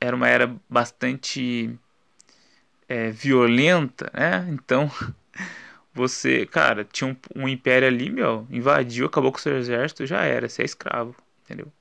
era 0.00 0.14
uma 0.14 0.28
era 0.28 0.54
bastante 0.68 1.70
é, 2.88 3.10
violenta, 3.10 4.10
né? 4.14 4.46
Então 4.50 4.90
você, 5.94 6.46
cara, 6.46 6.84
tinha 6.84 7.10
um, 7.10 7.42
um, 7.44 7.48
império 7.48 7.88
ali, 7.88 8.10
meu, 8.10 8.46
invadiu, 8.50 9.06
acabou 9.06 9.32
com 9.32 9.38
o 9.38 9.40
seu 9.40 9.56
exército, 9.58 10.06
já 10.06 10.22
era, 10.24 10.48
você 10.48 10.62
é 10.62 10.64
escravo, 10.64 11.14
entendeu? 11.44 11.72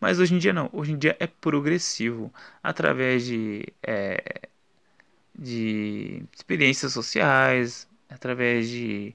Mas 0.00 0.18
hoje 0.20 0.34
em 0.34 0.38
dia 0.38 0.52
não, 0.52 0.70
hoje 0.72 0.92
em 0.92 0.98
dia 0.98 1.16
é 1.20 1.26
progressivo, 1.26 2.32
através 2.62 3.26
de, 3.26 3.64
é, 3.82 4.48
de 5.34 6.22
experiências 6.34 6.92
sociais, 6.92 7.88
através 8.08 8.68
de, 8.68 9.14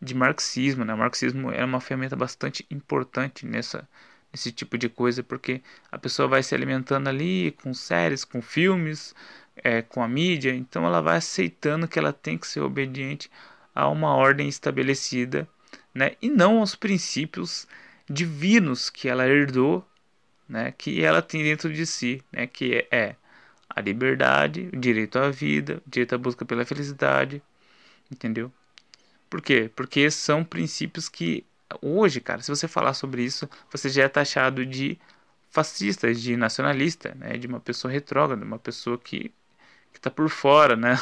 de 0.00 0.14
marxismo, 0.14 0.84
né? 0.84 0.94
Marxismo 0.94 1.50
é 1.50 1.64
uma 1.64 1.80
ferramenta 1.80 2.16
bastante 2.16 2.66
importante 2.70 3.46
nessa 3.46 3.88
esse 4.32 4.50
tipo 4.50 4.78
de 4.78 4.88
coisa, 4.88 5.22
porque 5.22 5.62
a 5.90 5.98
pessoa 5.98 6.26
vai 6.26 6.42
se 6.42 6.54
alimentando 6.54 7.08
ali 7.08 7.52
com 7.62 7.74
séries, 7.74 8.24
com 8.24 8.40
filmes, 8.40 9.14
é, 9.56 9.82
com 9.82 10.02
a 10.02 10.08
mídia, 10.08 10.54
então 10.54 10.86
ela 10.86 11.00
vai 11.00 11.16
aceitando 11.16 11.88
que 11.88 11.98
ela 11.98 12.12
tem 12.12 12.38
que 12.38 12.46
ser 12.46 12.60
obediente 12.60 13.30
a 13.74 13.88
uma 13.88 14.14
ordem 14.14 14.48
estabelecida, 14.48 15.48
né, 15.94 16.12
e 16.20 16.28
não 16.30 16.58
aos 16.60 16.74
princípios 16.74 17.66
divinos 18.08 18.90
que 18.90 19.08
ela 19.08 19.26
herdou, 19.26 19.86
né, 20.48 20.72
que 20.76 21.02
ela 21.02 21.22
tem 21.22 21.42
dentro 21.42 21.72
de 21.72 21.86
si, 21.86 22.22
né, 22.32 22.46
que 22.46 22.86
é, 22.90 22.96
é 22.96 23.16
a 23.68 23.80
liberdade, 23.80 24.68
o 24.72 24.76
direito 24.76 25.18
à 25.18 25.30
vida, 25.30 25.82
o 25.86 25.90
direito 25.90 26.14
à 26.14 26.18
busca 26.18 26.44
pela 26.44 26.64
felicidade, 26.64 27.42
entendeu? 28.10 28.52
Por 29.30 29.40
quê? 29.40 29.70
Porque 29.74 30.10
são 30.10 30.44
princípios 30.44 31.08
que 31.08 31.44
hoje, 31.80 32.20
cara, 32.20 32.42
se 32.42 32.50
você 32.50 32.68
falar 32.68 32.92
sobre 32.94 33.22
isso, 33.24 33.48
você 33.70 33.88
já 33.88 34.04
é 34.04 34.08
taxado 34.08 34.66
de 34.66 34.98
fascista, 35.50 36.12
de 36.12 36.36
nacionalista, 36.36 37.14
né? 37.14 37.38
De 37.38 37.46
uma 37.46 37.60
pessoa 37.60 37.90
retrógrada, 37.92 38.44
uma 38.44 38.58
pessoa 38.58 38.98
que 38.98 39.32
que 39.92 39.98
está 39.98 40.10
por 40.10 40.28
fora, 40.28 40.76
né? 40.76 40.96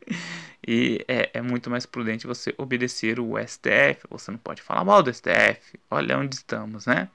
e 0.66 1.04
é, 1.06 1.30
é, 1.34 1.42
muito 1.42 1.70
mais 1.70 1.86
prudente 1.86 2.26
você 2.26 2.54
obedecer 2.56 3.20
o 3.20 3.34
STF. 3.38 4.06
Você 4.10 4.30
não 4.30 4.38
pode 4.38 4.62
falar 4.62 4.84
mal 4.84 5.02
do 5.02 5.12
STF. 5.12 5.78
Olha 5.90 6.18
onde 6.18 6.36
estamos, 6.36 6.86
né? 6.86 7.08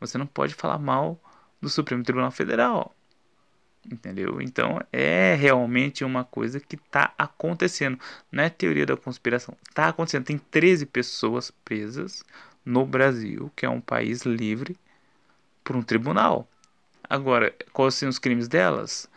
Você 0.00 0.18
não 0.18 0.26
pode 0.26 0.54
falar 0.54 0.78
mal 0.78 1.20
do 1.60 1.68
Supremo 1.68 2.02
Tribunal 2.02 2.30
Federal. 2.30 2.94
Entendeu? 3.90 4.40
Então 4.40 4.80
é 4.92 5.34
realmente 5.34 6.04
uma 6.04 6.24
coisa 6.24 6.60
que 6.60 6.76
está 6.76 7.12
acontecendo. 7.18 7.98
Não 8.30 8.44
é 8.44 8.48
teoria 8.48 8.86
da 8.86 8.96
conspiração. 8.96 9.56
Está 9.68 9.88
acontecendo. 9.88 10.24
Tem 10.24 10.38
13 10.38 10.86
pessoas 10.86 11.50
presas 11.64 12.24
no 12.64 12.86
Brasil, 12.86 13.50
que 13.56 13.66
é 13.66 13.68
um 13.68 13.80
país 13.80 14.22
livre, 14.22 14.76
por 15.64 15.76
um 15.76 15.82
tribunal. 15.82 16.48
Agora, 17.08 17.54
quais 17.72 17.94
são 17.94 18.08
os 18.08 18.18
crimes 18.18 18.48
delas? 18.48 19.10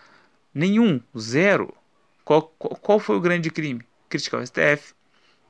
Nenhum, 0.55 1.01
zero. 1.19 1.73
Qual, 2.23 2.43
qual, 2.57 2.75
qual 2.77 2.99
foi 2.99 3.17
o 3.17 3.21
grande 3.21 3.51
crime? 3.51 3.83
Criticar 4.07 4.39
o 4.39 4.47
STF. 4.47 4.95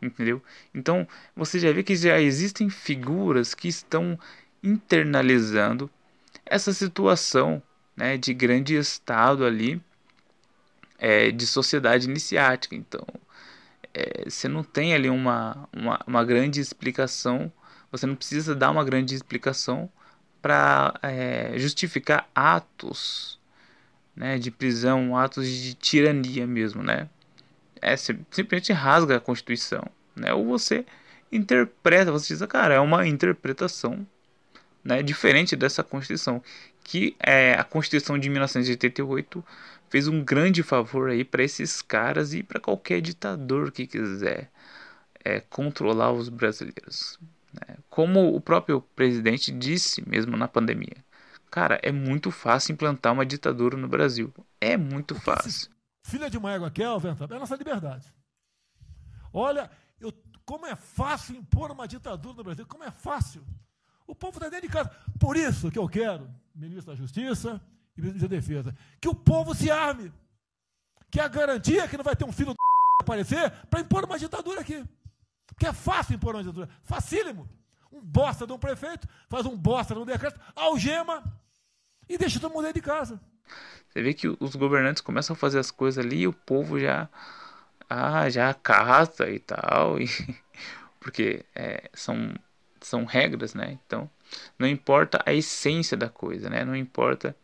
Entendeu? 0.01 0.41
Então 0.73 1.07
você 1.35 1.59
já 1.59 1.71
vê 1.71 1.83
que 1.83 1.95
já 1.95 2.19
existem 2.19 2.69
figuras 2.69 3.53
que 3.53 3.67
estão 3.67 4.19
internalizando 4.63 5.89
essa 6.43 6.73
situação 6.73 7.61
né, 7.95 8.17
de 8.17 8.33
grande 8.33 8.75
estado 8.75 9.45
ali 9.45 9.81
é, 10.97 11.31
de 11.31 11.45
sociedade 11.45 12.09
iniciática. 12.09 12.75
Então 12.75 13.05
é, 13.93 14.27
você 14.29 14.47
não 14.47 14.63
tem 14.63 14.93
ali 14.93 15.09
uma, 15.09 15.69
uma, 15.71 15.99
uma, 16.05 16.25
grande 16.25 16.59
explicação, 16.59 17.51
você 17.91 18.05
não 18.05 18.15
precisa 18.15 18.55
dar 18.55 18.71
uma 18.71 18.83
grande 18.83 19.15
explicação 19.15 19.89
para 20.41 20.93
é, 21.01 21.53
justificar 21.57 22.29
atos 22.35 23.39
né, 24.15 24.37
de 24.37 24.51
prisão, 24.51 25.17
atos 25.17 25.47
de 25.47 25.73
tirania 25.73 26.47
mesmo, 26.47 26.81
né? 26.81 27.09
É 27.81 27.95
simplesmente 27.97 28.71
rasga 28.73 29.17
a 29.17 29.19
Constituição, 29.19 29.83
né? 30.15 30.33
Ou 30.33 30.45
você 30.45 30.85
interpreta, 31.31 32.11
você 32.11 32.33
diz, 32.33 32.45
cara, 32.47 32.75
é 32.75 32.79
uma 32.79 33.05
interpretação, 33.07 34.07
né, 34.83 35.03
diferente 35.03 35.55
dessa 35.55 35.83
Constituição, 35.83 36.41
que 36.83 37.15
é 37.19 37.53
a 37.53 37.63
Constituição 37.63 38.17
de 38.17 38.29
1988 38.29 39.43
fez 39.89 40.07
um 40.07 40.23
grande 40.23 40.63
favor 40.63 41.09
aí 41.09 41.23
para 41.23 41.43
esses 41.43 41.81
caras 41.81 42.33
e 42.33 42.43
para 42.43 42.59
qualquer 42.59 43.01
ditador 43.01 43.71
que 43.71 43.87
quiser 43.87 44.51
é, 45.23 45.39
controlar 45.39 46.11
os 46.11 46.29
brasileiros. 46.29 47.19
Né? 47.53 47.77
Como 47.89 48.35
o 48.35 48.41
próprio 48.41 48.81
presidente 48.95 49.51
disse 49.51 50.07
mesmo 50.07 50.35
na 50.35 50.47
pandemia, 50.47 50.97
Cara, 51.55 51.79
é 51.81 51.89
muito 51.89 52.31
fácil 52.31 52.73
implantar 52.73 53.13
uma 53.13 53.25
ditadura 53.25 53.77
no 53.77 53.87
Brasil. 53.87 54.33
É 54.59 54.75
muito 54.75 55.15
fácil. 55.15 55.71
Filha 56.03 56.29
de 56.29 56.37
uma 56.37 56.51
égua 56.51 56.69
Kelvin, 56.69 57.07
é 57.07 57.33
a 57.33 57.39
nossa 57.39 57.55
liberdade. 57.55 58.13
Olha, 59.31 59.71
eu, 59.97 60.11
como 60.43 60.65
é 60.65 60.75
fácil 60.75 61.33
impor 61.33 61.71
uma 61.71 61.87
ditadura 61.87 62.35
no 62.35 62.43
Brasil, 62.43 62.67
como 62.67 62.83
é 62.83 62.91
fácil. 62.91 63.41
O 64.05 64.13
povo 64.13 64.37
está 64.37 64.49
dentro 64.49 64.67
de 64.67 64.73
casa. 64.73 64.91
Por 65.17 65.37
isso 65.37 65.71
que 65.71 65.79
eu 65.79 65.87
quero, 65.87 66.29
ministro 66.53 66.91
da 66.91 66.95
Justiça 66.97 67.61
e 67.95 68.01
ministro 68.01 68.27
da 68.27 68.35
Defesa, 68.35 68.75
que 68.99 69.07
o 69.07 69.15
povo 69.15 69.55
se 69.55 69.71
arme. 69.71 70.11
Que 71.09 71.21
é 71.21 71.23
a 71.23 71.29
garantia 71.29 71.87
que 71.87 71.95
não 71.95 72.03
vai 72.03 72.17
ter 72.17 72.25
um 72.25 72.33
filho 72.33 72.53
do 72.53 72.57
aparecer 73.01 73.49
para 73.69 73.79
impor 73.79 74.03
uma 74.03 74.19
ditadura 74.19 74.59
aqui. 74.59 74.83
Porque 75.47 75.67
é 75.67 75.71
fácil 75.71 76.15
impor 76.15 76.35
uma 76.35 76.43
ditadura. 76.43 76.69
Facílimo. 76.83 77.47
Um 77.89 78.01
bosta 78.01 78.45
de 78.45 78.51
um 78.51 78.59
prefeito 78.59 79.07
faz 79.29 79.45
um 79.45 79.55
bosta 79.55 79.95
de 79.95 80.01
um 80.01 80.05
decreto, 80.05 80.37
algema 80.53 81.23
e 82.07 82.17
deixa 82.17 82.39
todo 82.39 82.53
mundo 82.53 82.71
de 82.71 82.81
casa. 82.81 83.19
Você 83.89 84.01
vê 84.01 84.13
que 84.13 84.27
os 84.27 84.55
governantes 84.55 85.01
começam 85.01 85.33
a 85.33 85.37
fazer 85.37 85.59
as 85.59 85.71
coisas 85.71 86.03
ali 86.03 86.21
e 86.21 86.27
o 86.27 86.33
povo 86.33 86.79
já 86.79 87.09
ah, 87.89 88.29
já 88.29 88.49
acata 88.49 89.29
e 89.29 89.39
tal, 89.39 89.99
e, 89.99 90.07
porque 90.99 91.45
é, 91.55 91.89
são, 91.93 92.33
são 92.81 93.05
regras, 93.05 93.53
né? 93.53 93.77
Então, 93.85 94.09
não 94.57 94.67
importa 94.67 95.21
a 95.25 95.33
essência 95.33 95.95
da 95.95 96.09
coisa, 96.09 96.49
né? 96.49 96.65
Não 96.65 96.75
importa 96.75 97.35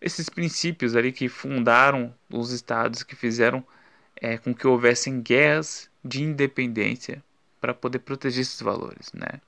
esses 0.00 0.28
princípios 0.28 0.96
ali 0.96 1.12
que 1.12 1.28
fundaram 1.28 2.14
os 2.30 2.50
estados, 2.50 3.02
que 3.02 3.16
fizeram 3.16 3.64
é, 4.16 4.36
com 4.36 4.54
que 4.54 4.66
houvessem 4.66 5.22
guerras 5.22 5.90
de 6.04 6.22
independência 6.22 7.22
para 7.60 7.72
poder 7.72 8.00
proteger 8.00 8.42
esses 8.42 8.60
valores, 8.60 9.12
né? 9.12 9.40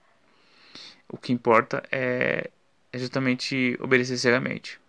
O 1.08 1.18
que 1.18 1.32
importa 1.32 1.82
é 1.92 2.50
é 2.96 2.98
justamente 2.98 3.76
obedecer 3.80 4.16
cegamente. 4.16 4.80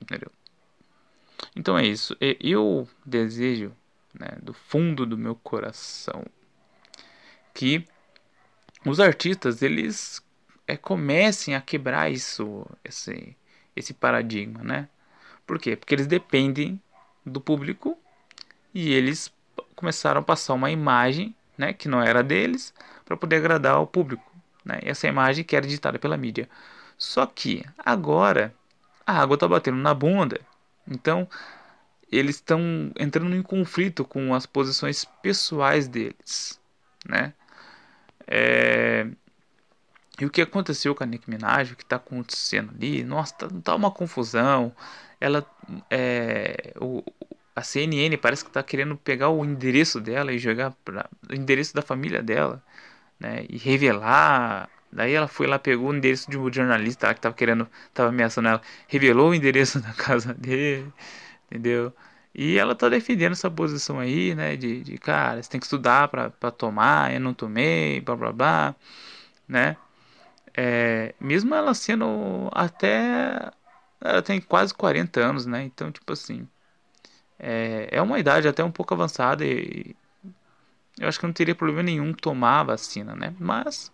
Entendeu? 0.00 0.32
Então 1.54 1.78
é 1.78 1.86
isso. 1.86 2.16
Eu 2.18 2.88
desejo, 3.04 3.72
né, 4.18 4.28
do 4.42 4.54
fundo 4.54 5.04
do 5.04 5.16
meu 5.16 5.34
coração, 5.34 6.24
que 7.52 7.84
os 8.84 8.98
artistas 8.98 9.60
eles 9.62 10.22
é, 10.66 10.76
comecem 10.76 11.54
a 11.54 11.60
quebrar 11.60 12.10
isso, 12.10 12.66
esse, 12.82 13.36
esse 13.76 13.92
paradigma, 13.92 14.64
né? 14.64 14.88
Por 15.46 15.58
quê? 15.58 15.76
Porque 15.76 15.94
eles 15.94 16.06
dependem 16.06 16.80
do 17.26 17.40
público 17.40 17.98
e 18.72 18.92
eles 18.92 19.30
começaram 19.76 20.20
a 20.20 20.24
passar 20.24 20.54
uma 20.54 20.70
imagem, 20.70 21.34
né, 21.58 21.74
que 21.74 21.88
não 21.88 22.00
era 22.00 22.22
deles, 22.22 22.72
para 23.04 23.16
poder 23.16 23.36
agradar 23.36 23.74
ao 23.74 23.86
público, 23.86 24.24
né? 24.64 24.80
E 24.82 24.88
essa 24.88 25.06
imagem 25.06 25.44
que 25.44 25.54
era 25.54 25.66
ditada 25.66 25.98
pela 25.98 26.16
mídia. 26.16 26.48
Só 27.00 27.24
que 27.24 27.64
agora 27.78 28.54
a 29.06 29.22
água 29.22 29.34
está 29.34 29.48
batendo 29.48 29.78
na 29.78 29.94
bunda. 29.94 30.38
Então 30.86 31.26
eles 32.12 32.36
estão 32.36 32.92
entrando 32.98 33.34
em 33.34 33.42
conflito 33.42 34.04
com 34.04 34.34
as 34.34 34.44
posições 34.44 35.06
pessoais 35.22 35.88
deles, 35.88 36.60
né? 37.08 37.32
É... 38.26 39.06
E 40.20 40.26
o 40.26 40.30
que 40.30 40.42
aconteceu 40.42 40.94
com 40.94 41.02
a 41.02 41.06
Nicki 41.06 41.30
Minaj, 41.30 41.72
o 41.72 41.76
que 41.76 41.82
está 41.82 41.96
acontecendo 41.96 42.72
ali, 42.74 43.02
nossa, 43.02 43.34
tá, 43.34 43.48
tá, 43.64 43.74
uma 43.74 43.90
confusão. 43.90 44.74
Ela, 45.18 45.46
é, 45.90 46.74
o, 46.78 47.02
a 47.56 47.62
CNN 47.62 48.14
parece 48.18 48.44
que 48.44 48.50
está 48.50 48.62
querendo 48.62 48.96
pegar 48.98 49.30
o 49.30 49.42
endereço 49.44 50.00
dela 50.00 50.32
e 50.32 50.38
jogar 50.38 50.72
para 50.84 51.08
o 51.30 51.34
endereço 51.34 51.74
da 51.74 51.80
família 51.80 52.22
dela, 52.22 52.62
né? 53.18 53.46
E 53.48 53.56
revelar 53.56 54.68
Daí 54.92 55.12
ela 55.14 55.28
foi 55.28 55.46
lá, 55.46 55.58
pegou 55.58 55.90
o 55.90 55.94
endereço 55.94 56.30
de 56.30 56.38
um 56.38 56.52
jornalista 56.52 57.08
lá 57.08 57.14
que 57.14 57.20
tava 57.20 57.34
querendo, 57.34 57.68
tava 57.94 58.08
ameaçando 58.10 58.48
ela, 58.48 58.62
revelou 58.88 59.30
o 59.30 59.34
endereço 59.34 59.80
da 59.82 59.92
casa 59.92 60.34
dele, 60.34 60.92
entendeu? 61.50 61.92
E 62.34 62.58
ela 62.58 62.74
tá 62.74 62.88
defendendo 62.88 63.32
essa 63.32 63.50
posição 63.50 63.98
aí, 64.00 64.34
né? 64.34 64.56
De, 64.56 64.82
de 64.82 64.98
cara, 64.98 65.42
você 65.42 65.50
tem 65.50 65.60
que 65.60 65.66
estudar 65.66 66.08
pra, 66.08 66.30
pra 66.30 66.50
tomar, 66.50 67.12
eu 67.14 67.20
não 67.20 67.34
tomei, 67.34 68.00
blá 68.00 68.16
blá 68.16 68.32
blá, 68.32 68.76
né? 69.48 69.76
É, 70.56 71.14
mesmo 71.20 71.54
ela 71.54 71.74
sendo 71.74 72.48
até. 72.52 73.50
Ela 74.00 74.22
tem 74.22 74.40
quase 74.40 74.74
40 74.74 75.20
anos, 75.20 75.46
né? 75.46 75.62
Então, 75.64 75.90
tipo 75.92 76.12
assim. 76.12 76.48
É, 77.38 77.88
é 77.92 78.02
uma 78.02 78.18
idade 78.18 78.48
até 78.48 78.62
um 78.64 78.70
pouco 78.72 78.94
avançada 78.94 79.44
e. 79.44 79.96
Eu 80.98 81.08
acho 81.08 81.18
que 81.18 81.26
não 81.26 81.32
teria 81.32 81.54
problema 81.54 81.82
nenhum 81.82 82.12
tomar 82.12 82.60
a 82.60 82.64
vacina, 82.64 83.14
né? 83.16 83.34
Mas 83.38 83.90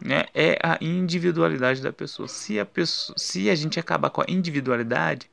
né, 0.00 0.26
é 0.34 0.58
a 0.62 0.78
individualidade 0.80 1.82
da 1.82 1.92
pessoa. 1.92 2.26
Se 2.26 2.58
a, 2.58 2.64
pessoa, 2.64 3.16
se 3.18 3.50
a 3.50 3.54
gente 3.54 3.78
acabar 3.78 4.10
com 4.10 4.22
a 4.22 4.26
individualidade, 4.28 5.30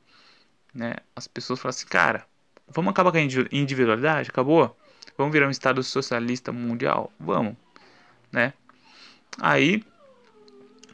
né, 0.74 0.96
as 1.16 1.26
pessoas 1.26 1.58
falam 1.58 1.70
assim, 1.70 1.86
cara, 1.86 2.26
vamos 2.68 2.90
acabar 2.90 3.10
com 3.10 3.18
a 3.18 3.20
individualidade? 3.52 4.30
Acabou? 4.30 4.76
Vamos 5.16 5.32
virar 5.32 5.48
um 5.48 5.50
estado 5.50 5.82
socialista 5.82 6.52
mundial? 6.52 7.10
Vamos, 7.18 7.56
né? 8.30 8.52
Aí 9.40 9.82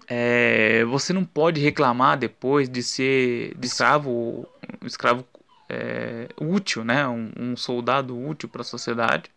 é, 0.06 0.84
você 0.84 1.12
não 1.12 1.24
pode 1.24 1.60
reclamar 1.60 2.16
depois 2.16 2.68
de 2.68 2.82
ser 2.82 3.54
de 3.56 3.66
escravo, 3.66 4.48
um 4.82 4.86
escravo 4.86 5.26
é, 5.68 6.28
útil, 6.40 6.84
né? 6.84 7.06
Um, 7.06 7.32
um 7.38 7.56
soldado 7.56 8.18
útil 8.18 8.48
para 8.48 8.62
a 8.62 8.64
sociedade 8.64 9.33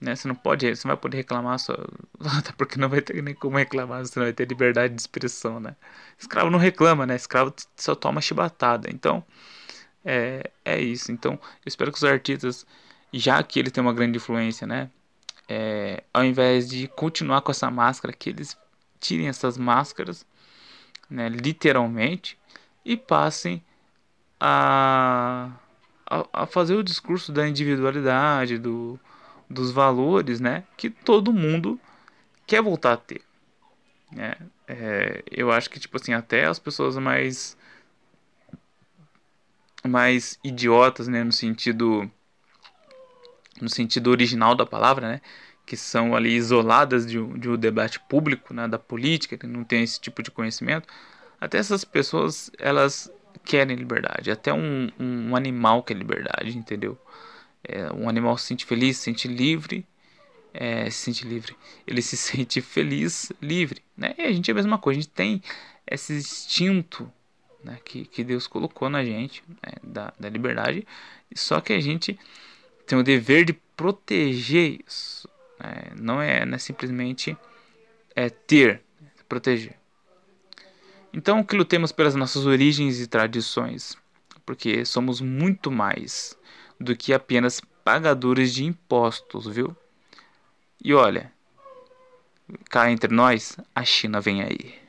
né? 0.00 0.14
Você 0.14 0.28
não 0.28 0.34
pode, 0.34 0.74
você 0.74 0.86
não 0.86 0.94
vai 0.94 1.00
poder 1.00 1.16
reclamar 1.18 1.58
só, 1.58 1.74
até 2.38 2.52
porque 2.52 2.78
não 2.78 2.88
vai 2.88 3.00
ter 3.00 3.22
nem 3.22 3.34
como 3.34 3.56
reclamar, 3.56 4.04
você 4.04 4.18
não 4.18 4.26
vai 4.26 4.32
ter 4.32 4.46
liberdade 4.48 4.94
de 4.94 5.00
expressão, 5.00 5.60
né? 5.60 5.76
Escravo 6.18 6.50
não 6.50 6.58
reclama, 6.58 7.06
né? 7.06 7.16
Escravo 7.16 7.54
só 7.76 7.94
toma 7.94 8.20
chibatada. 8.20 8.88
Então, 8.90 9.24
é, 10.04 10.50
é 10.64 10.80
isso. 10.80 11.12
Então, 11.12 11.32
eu 11.34 11.68
espero 11.68 11.90
que 11.92 11.98
os 11.98 12.04
artistas, 12.04 12.66
já 13.12 13.42
que 13.42 13.58
ele 13.58 13.70
tem 13.70 13.82
uma 13.82 13.92
grande 13.94 14.18
influência, 14.18 14.66
né? 14.66 14.90
É, 15.48 16.02
ao 16.12 16.24
invés 16.24 16.68
de 16.68 16.88
continuar 16.88 17.40
com 17.42 17.50
essa 17.52 17.70
máscara, 17.70 18.12
que 18.12 18.30
eles 18.30 18.56
tirem 19.00 19.28
essas 19.28 19.56
máscaras, 19.58 20.26
né? 21.10 21.28
Literalmente, 21.28 22.38
e 22.84 22.96
passem 22.96 23.64
a, 24.40 25.50
a, 26.06 26.42
a 26.42 26.46
fazer 26.46 26.74
o 26.76 26.84
discurso 26.84 27.32
da 27.32 27.48
individualidade, 27.48 28.58
do 28.58 28.98
dos 29.48 29.70
valores, 29.70 30.40
né, 30.40 30.64
que 30.76 30.90
todo 30.90 31.32
mundo 31.32 31.80
quer 32.46 32.62
voltar 32.62 32.92
a 32.94 32.96
ter. 32.96 33.22
Né? 34.10 34.34
É, 34.66 35.22
eu 35.30 35.50
acho 35.50 35.70
que 35.70 35.78
tipo 35.80 35.96
assim 35.96 36.12
até 36.12 36.46
as 36.46 36.58
pessoas 36.58 36.96
mais 36.96 37.56
mais 39.86 40.38
idiotas, 40.42 41.06
né, 41.06 41.22
no 41.22 41.32
sentido 41.32 42.10
no 43.60 43.68
sentido 43.68 44.10
original 44.10 44.54
da 44.54 44.66
palavra, 44.66 45.08
né, 45.08 45.20
que 45.64 45.76
são 45.76 46.14
ali 46.14 46.34
isoladas 46.34 47.06
de, 47.06 47.24
de 47.38 47.48
um 47.48 47.56
debate 47.56 47.98
público, 48.00 48.52
né, 48.52 48.68
da 48.68 48.78
política, 48.78 49.36
que 49.36 49.46
não 49.46 49.64
tem 49.64 49.82
esse 49.82 50.00
tipo 50.00 50.22
de 50.22 50.30
conhecimento, 50.30 50.86
até 51.40 51.58
essas 51.58 51.84
pessoas 51.84 52.50
elas 52.58 53.10
querem 53.44 53.76
liberdade, 53.76 54.30
até 54.30 54.52
um, 54.52 54.90
um, 54.98 55.36
animal 55.36 55.82
quer 55.82 55.94
liberdade, 55.94 56.56
entendeu? 56.56 56.98
É, 57.68 57.92
um 57.92 58.08
animal 58.08 58.36
se 58.38 58.46
sente 58.46 58.64
feliz, 58.64 58.96
se 58.96 59.04
sente 59.04 59.28
livre, 59.28 59.84
é, 60.54 60.88
se 60.90 60.98
sente 60.98 61.26
livre, 61.26 61.56
ele 61.86 62.00
se 62.00 62.16
sente 62.16 62.60
feliz, 62.60 63.32
livre, 63.42 63.82
né? 63.96 64.14
E 64.16 64.22
a 64.22 64.32
gente 64.32 64.50
é 64.50 64.52
a 64.52 64.54
mesma 64.54 64.78
coisa, 64.78 64.98
a 64.98 65.02
gente 65.02 65.12
tem 65.12 65.42
esse 65.86 66.14
instinto 66.14 67.10
né, 67.62 67.78
que, 67.84 68.04
que 68.06 68.24
Deus 68.24 68.46
colocou 68.46 68.88
na 68.88 69.04
gente, 69.04 69.42
né, 69.48 69.72
da, 69.82 70.12
da 70.18 70.28
liberdade, 70.28 70.86
só 71.34 71.60
que 71.60 71.72
a 71.72 71.80
gente 71.80 72.18
tem 72.86 72.98
o 72.98 73.02
dever 73.02 73.44
de 73.44 73.52
proteger 73.76 74.80
isso. 74.86 75.28
Né? 75.58 75.92
Não, 76.00 76.22
é, 76.22 76.44
não 76.44 76.54
é 76.54 76.58
simplesmente 76.58 77.36
é, 78.14 78.30
ter, 78.30 78.82
proteger. 79.28 79.74
Então, 81.12 81.42
que 81.42 81.56
lutemos 81.56 81.92
pelas 81.92 82.14
nossas 82.14 82.46
origens 82.46 83.00
e 83.00 83.06
tradições, 83.06 83.96
porque 84.44 84.84
somos 84.84 85.20
muito 85.20 85.70
mais 85.70 86.36
do 86.78 86.96
que 86.96 87.12
apenas 87.12 87.60
pagadores 87.84 88.54
de 88.54 88.64
impostos, 88.64 89.46
viu? 89.46 89.76
E 90.82 90.92
olha, 90.94 91.32
cá 92.70 92.90
entre 92.90 93.12
nós, 93.12 93.56
a 93.74 93.84
China 93.84 94.20
vem 94.20 94.42
aí. 94.42 94.85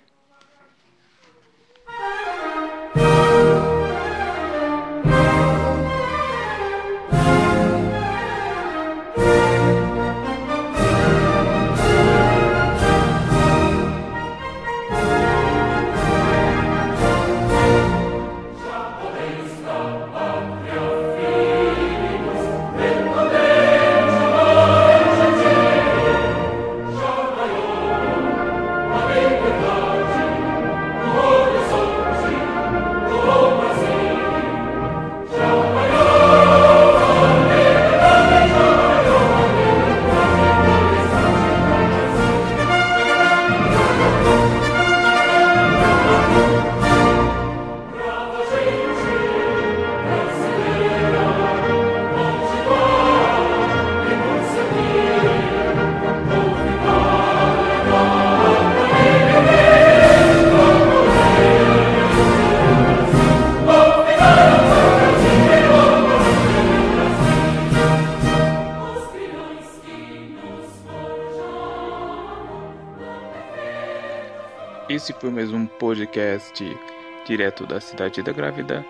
Podcast 76.07 76.77
direto 77.25 77.65
da 77.65 77.79
Cidade 77.81 78.23
da 78.23 78.31
Grávida. 78.31 78.85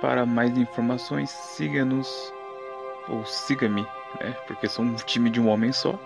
Para 0.00 0.24
mais 0.26 0.56
informações, 0.56 1.30
siga-nos 1.30 2.32
ou 3.08 3.24
siga-me, 3.24 3.82
né? 4.20 4.36
Porque 4.46 4.68
sou 4.68 4.84
um 4.84 4.94
time 4.94 5.30
de 5.30 5.40
um 5.40 5.48
homem 5.48 5.72
só. 5.72 5.98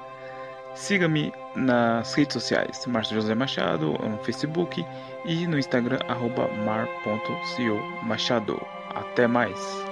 Siga-me 0.75 1.33
nas 1.55 2.14
redes 2.14 2.33
sociais, 2.33 2.87
Márcio 2.87 3.16
José 3.16 3.35
Machado, 3.35 3.92
no 3.92 4.16
Facebook 4.18 4.87
e 5.27 5.46
no 5.46 5.59
Instagram, 5.59 5.98
mar.co 6.64 8.07
Machado. 8.07 8.59
Até 8.94 9.27
mais! 9.27 9.91